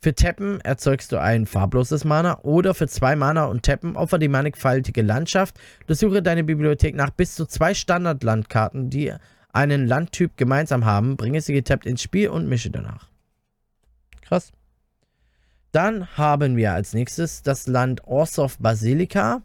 [0.00, 4.26] Für Tappen erzeugst du ein farbloses Mana oder für zwei Mana und Tappen opfer die
[4.26, 5.60] mannigfaltige Landschaft.
[5.86, 9.12] Durchsuche deine Bibliothek nach bis zu zwei Standardlandkarten, die
[9.52, 13.08] einen Landtyp gemeinsam haben, bringe sie getappt ins Spiel und mische danach.
[14.22, 14.52] Krass.
[15.72, 19.42] Dann haben wir als nächstes das Land Orsov Basilica.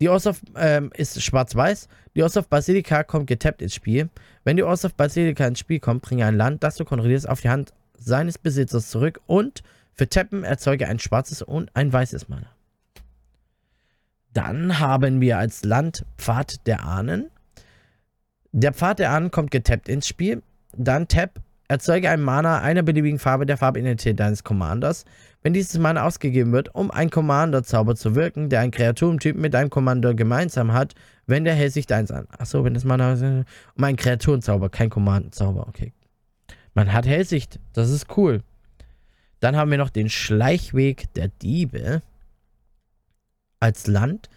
[0.00, 1.88] Die Orsov ähm, ist schwarz-weiß.
[2.14, 4.10] Die Orsov Basilica kommt getappt ins Spiel.
[4.44, 7.48] Wenn die Orsov Basilica ins Spiel kommt, bringe ein Land, das du kontrollierst, auf die
[7.48, 9.62] Hand seines Besitzers zurück und
[9.92, 12.50] für Tappen erzeuge ein schwarzes und ein weißes Mana.
[14.34, 17.30] Dann haben wir als Land Pfad der Ahnen.
[18.58, 20.42] Der Pfad der Ahnen kommt getappt ins Spiel.
[20.74, 25.04] Dann Tap, erzeuge ein Mana einer beliebigen Farbe der Farbidentität deines Commanders.
[25.42, 29.68] Wenn dieses Mana ausgegeben wird, um ein Commander-Zauber zu wirken, der ein Kreaturentyp mit deinem
[29.68, 30.94] Commander gemeinsam hat,
[31.26, 32.28] wenn der hält sich deins an.
[32.38, 33.44] Achso, wenn das Mana...
[33.76, 35.92] Um einen Kreaturenzauber, kein Command-Zauber, okay.
[36.72, 38.42] Man hat Hellsicht, das ist cool.
[39.40, 42.00] Dann haben wir noch den Schleichweg der Diebe
[43.60, 44.30] als Land.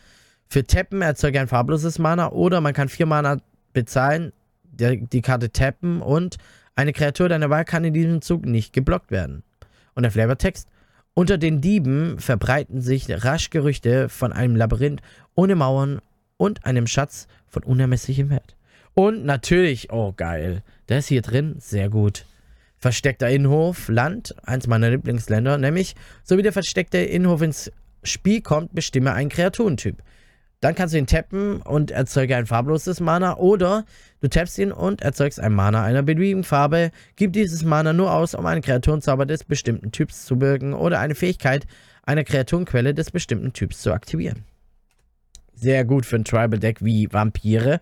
[0.49, 3.37] Für Tappen erzeuge ein farbloses Mana oder man kann vier Mana
[3.73, 6.37] bezahlen, die Karte tappen und
[6.75, 9.43] eine Kreatur deiner Wahl kann in diesem Zug nicht geblockt werden.
[9.95, 10.69] Und der Flavortext.
[11.13, 15.01] Unter den Dieben verbreiten sich rasch Gerüchte von einem Labyrinth
[15.35, 15.99] ohne Mauern
[16.37, 18.55] und einem Schatz von unermesslichem Wert.
[18.93, 22.25] Und natürlich, oh geil, der ist hier drin, sehr gut.
[22.77, 27.71] Versteckter Innenhof, Land, eins meiner Lieblingsländer, nämlich, so wie der versteckte Innenhof ins
[28.03, 30.01] Spiel kommt, bestimme einen Kreaturentyp.
[30.61, 33.85] Dann kannst du ihn tappen und erzeuge ein farbloses Mana oder
[34.19, 36.91] du tappst ihn und erzeugst ein Mana einer beliebigen Farbe.
[37.15, 41.15] Gib dieses Mana nur aus, um einen Kreaturenzauber des bestimmten Typs zu wirken oder eine
[41.15, 41.65] Fähigkeit
[42.03, 44.43] einer Kreaturenquelle des bestimmten Typs zu aktivieren.
[45.53, 47.79] Sehr gut für ein Tribal-Deck wie Vampire.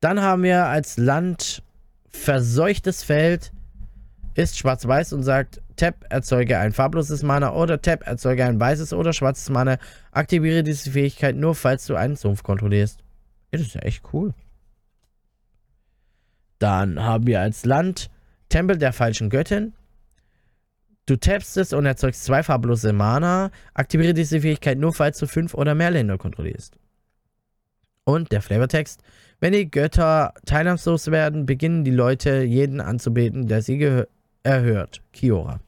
[0.00, 1.62] Dann haben wir als Land
[2.08, 3.52] verseuchtes Feld,
[4.34, 9.12] ist schwarz-weiß und sagt, Tap erzeuge ein farbloses Mana oder Tap erzeuge ein weißes oder
[9.12, 9.78] schwarzes Mana.
[10.12, 13.02] Aktiviere diese Fähigkeit nur, falls du einen Sumpf kontrollierst.
[13.50, 14.34] das ist ja echt cool.
[16.58, 18.10] Dann haben wir als Land
[18.50, 19.72] Tempel der falschen Göttin.
[21.06, 23.50] Du tappst es und erzeugst zwei farblose Mana.
[23.74, 26.76] Aktiviere diese Fähigkeit nur, falls du fünf oder mehr Länder kontrollierst.
[28.04, 29.02] Und der Flavortext.
[29.40, 34.04] Wenn die Götter teilnahmslos werden, beginnen die Leute jeden anzubeten, der sie
[34.42, 35.02] erhört.
[35.12, 35.60] Kiora.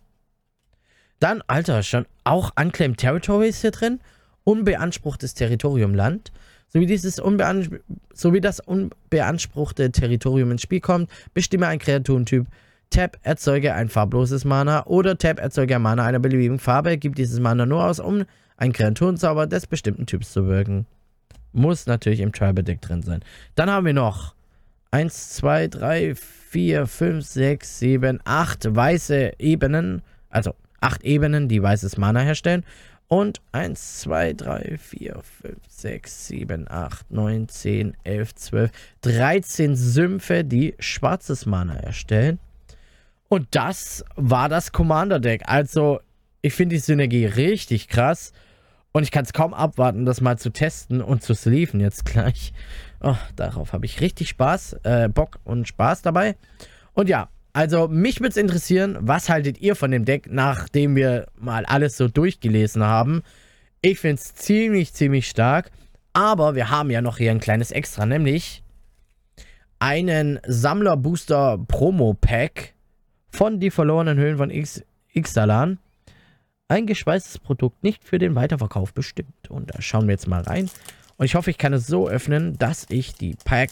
[1.20, 4.00] Dann, Alter, schon auch Unclaimed Territories hier drin.
[4.44, 6.32] Unbeanspruchtes Territorium Land.
[6.68, 7.80] Sowie, dieses unbean
[8.14, 12.46] sowie das unbeanspruchte Territorium ins Spiel kommt, bestimme ein Kreaturentyp.
[12.90, 17.40] Tap erzeuge ein farbloses Mana oder Tap erzeuge ein Mana einer beliebigen Farbe, gibt dieses
[17.40, 18.24] Mana nur aus, um
[18.56, 20.86] einen Kreaturenzauber des bestimmten Typs zu wirken.
[21.52, 23.20] Muss natürlich im Tribal Deck drin sein.
[23.54, 24.34] Dann haben wir noch
[24.92, 30.02] 1, 2, 3, 4, 5, 6, 7, 8 weiße Ebenen.
[30.28, 32.64] Also 8 Ebenen, die weißes Mana herstellen.
[33.08, 38.70] Und 1, 2, 3, 4, 5, 6, 7, 8, 9, 10, 11, 12,
[39.00, 42.38] 13 Sümpfe, die schwarzes Mana erstellen.
[43.28, 45.42] Und das war das Commander-Deck.
[45.46, 46.00] Also,
[46.42, 48.32] ich finde die Synergie richtig krass.
[48.92, 52.52] Und ich kann es kaum abwarten, das mal zu testen und zu sleeven jetzt gleich.
[53.02, 56.36] Oh, darauf habe ich richtig Spaß, äh, Bock und Spaß dabei.
[56.92, 61.26] Und ja, also mich würde es interessieren, was haltet ihr von dem Deck, nachdem wir
[61.36, 63.22] mal alles so durchgelesen haben.
[63.80, 65.72] Ich finde es ziemlich, ziemlich stark.
[66.12, 68.62] Aber wir haben ja noch hier ein kleines Extra, nämlich
[69.78, 72.74] einen Sammler-Booster-Promo-Pack
[73.30, 74.84] von Die verlorenen Höhlen von X
[75.14, 75.78] Ixalan.
[76.68, 79.50] Ein geschweißtes Produkt, nicht für den Weiterverkauf bestimmt.
[79.50, 80.70] Und da schauen wir jetzt mal rein.
[81.16, 83.70] Und ich hoffe, ich kann es so öffnen, dass ich die Pack,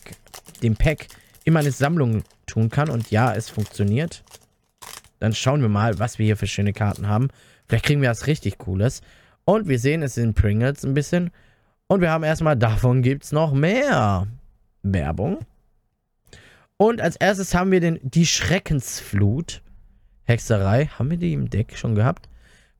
[0.62, 1.08] den Pack
[1.44, 2.90] in meine Sammlung tun kann.
[2.90, 4.22] Und ja, es funktioniert.
[5.18, 7.28] Dann schauen wir mal, was wir hier für schöne Karten haben.
[7.68, 9.00] Vielleicht kriegen wir was richtig Cooles.
[9.44, 11.30] Und wir sehen, es sind Pringles ein bisschen.
[11.86, 14.26] Und wir haben erstmal, davon gibt es noch mehr.
[14.82, 15.38] Werbung.
[16.76, 19.60] Und als erstes haben wir den, die Schreckensflut.
[20.24, 20.86] Hexerei.
[20.86, 22.28] Haben wir die im Deck schon gehabt?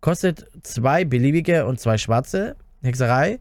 [0.00, 2.56] Kostet zwei beliebige und zwei schwarze.
[2.82, 3.40] Hexerei.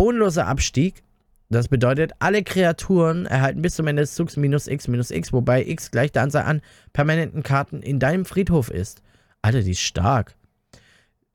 [0.00, 1.02] Bodenloser Abstieg.
[1.50, 5.62] Das bedeutet, alle Kreaturen erhalten bis zum Ende des Zugs minus x minus x, wobei
[5.66, 6.62] x gleich der Anzahl an
[6.94, 9.02] permanenten Karten in deinem Friedhof ist.
[9.42, 10.36] Alter, die ist stark.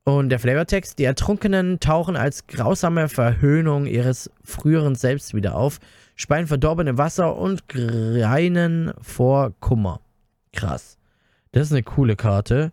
[0.03, 5.80] Und der Flavortext, die Ertrunkenen tauchen als grausame Verhöhnung ihres früheren Selbst wieder auf,
[6.16, 10.01] speien verdorbene Wasser und greinen vor Kummer.
[10.53, 10.97] Krass.
[11.51, 12.72] Das ist eine coole Karte.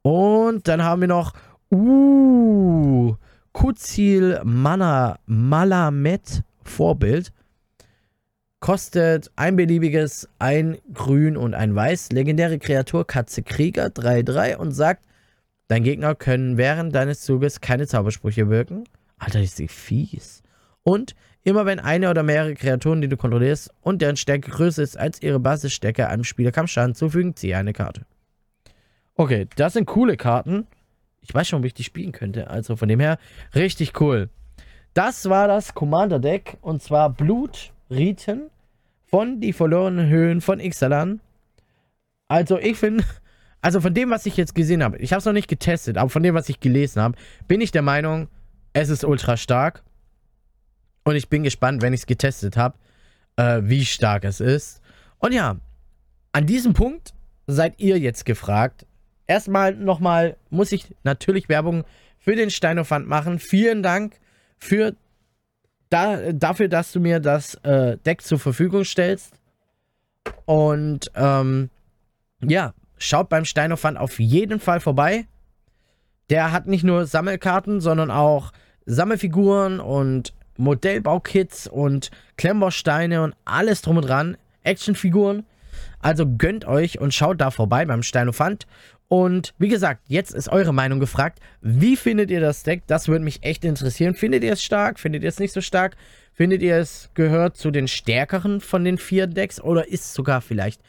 [0.00, 1.34] Und dann haben wir noch,
[1.70, 3.16] uh,
[3.54, 7.32] Kuzil Mana Malamet Vorbild.
[8.60, 12.10] Kostet ein beliebiges, ein Grün und ein Weiß.
[12.10, 15.06] Legendäre Kreatur Katze Krieger 3-3 und sagt,
[15.68, 18.84] dein Gegner können während deines Zuges keine Zaubersprüche wirken.
[19.18, 20.42] Alter, ist sie fies.
[20.82, 24.98] Und immer wenn eine oder mehrere Kreaturen, die du kontrollierst und deren Stärke größer ist
[24.98, 28.04] als ihre Basisstärke, einem Spieler Kampfschaden zufügen, ziehe eine Karte.
[29.14, 30.66] Okay, das sind coole Karten.
[31.26, 32.48] Ich weiß schon, wie ich die spielen könnte.
[32.48, 33.18] Also von dem her,
[33.54, 34.28] richtig cool.
[34.92, 38.50] Das war das Commander-Deck und zwar Blutriten
[39.06, 41.20] von Die verlorenen Höhen von Ixalan.
[42.28, 43.04] Also ich finde,
[43.60, 46.10] also von dem, was ich jetzt gesehen habe, ich habe es noch nicht getestet, aber
[46.10, 47.16] von dem, was ich gelesen habe,
[47.48, 48.28] bin ich der Meinung,
[48.72, 49.82] es ist ultra stark.
[51.04, 52.76] Und ich bin gespannt, wenn ich es getestet habe,
[53.36, 54.80] äh, wie stark es ist.
[55.18, 55.56] Und ja,
[56.32, 57.14] an diesem Punkt
[57.46, 58.86] seid ihr jetzt gefragt,
[59.26, 61.84] erstmal nochmal muss ich natürlich Werbung
[62.18, 63.38] für den Steinofant machen.
[63.38, 64.18] Vielen Dank
[64.58, 64.94] für
[65.90, 69.34] da, dafür, dass du mir das äh, Deck zur Verfügung stellst.
[70.46, 71.70] Und ähm,
[72.42, 75.26] ja, schaut beim Steinofant auf jeden Fall vorbei.
[76.30, 78.52] Der hat nicht nur Sammelkarten, sondern auch
[78.86, 84.36] Sammelfiguren und Modellbaukits und Klemmbausteine und alles drum und dran.
[84.62, 85.44] Actionfiguren.
[86.00, 88.66] Also gönnt euch und schaut da vorbei beim Steinofant.
[89.14, 91.38] Und wie gesagt, jetzt ist eure Meinung gefragt.
[91.60, 92.82] Wie findet ihr das Deck?
[92.88, 94.16] Das würde mich echt interessieren.
[94.16, 94.98] Findet ihr es stark?
[94.98, 95.94] Findet ihr es nicht so stark?
[96.32, 99.60] Findet ihr es gehört zu den stärkeren von den vier Decks?
[99.60, 100.82] Oder ist sogar vielleicht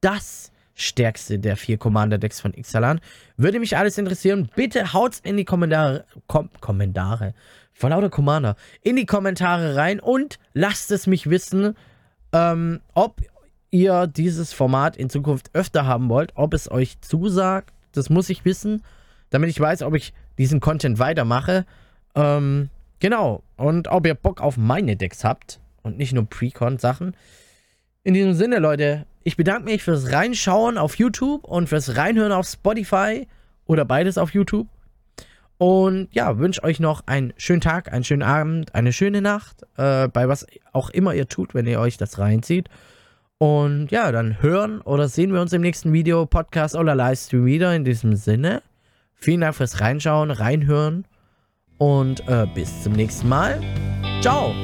[0.00, 3.00] das stärkste der vier Commander-Decks von Ixalan?
[3.36, 4.48] Würde mich alles interessieren.
[4.54, 6.04] Bitte haut's in die Kommentare.
[6.28, 7.34] Kom Kommentare.
[7.72, 8.54] Vor lauter Commander.
[8.82, 11.74] In die Kommentare rein und lasst es mich wissen,
[12.32, 13.22] ähm, ob
[13.72, 18.44] ihr dieses Format in Zukunft öfter haben wollt, ob es euch zusagt, das muss ich
[18.44, 18.84] wissen,
[19.30, 21.66] damit ich weiß, ob ich diesen Content weitermache.
[22.14, 22.68] Ähm,
[23.00, 23.42] genau.
[23.56, 27.16] Und ob ihr Bock auf meine Decks habt und nicht nur Precon-Sachen.
[28.04, 32.46] In diesem Sinne, Leute, ich bedanke mich fürs Reinschauen auf YouTube und fürs Reinhören auf
[32.46, 33.26] Spotify
[33.66, 34.68] oder beides auf YouTube.
[35.58, 40.08] Und ja, wünsche euch noch einen schönen Tag, einen schönen Abend, eine schöne Nacht, äh,
[40.08, 42.68] bei was auch immer ihr tut, wenn ihr euch das reinzieht.
[43.42, 47.74] Und ja, dann hören oder sehen wir uns im nächsten Video, Podcast oder Livestream wieder.
[47.74, 48.62] In diesem Sinne,
[49.16, 51.06] vielen Dank fürs Reinschauen, Reinhören
[51.76, 53.60] und äh, bis zum nächsten Mal.
[54.20, 54.54] Ciao!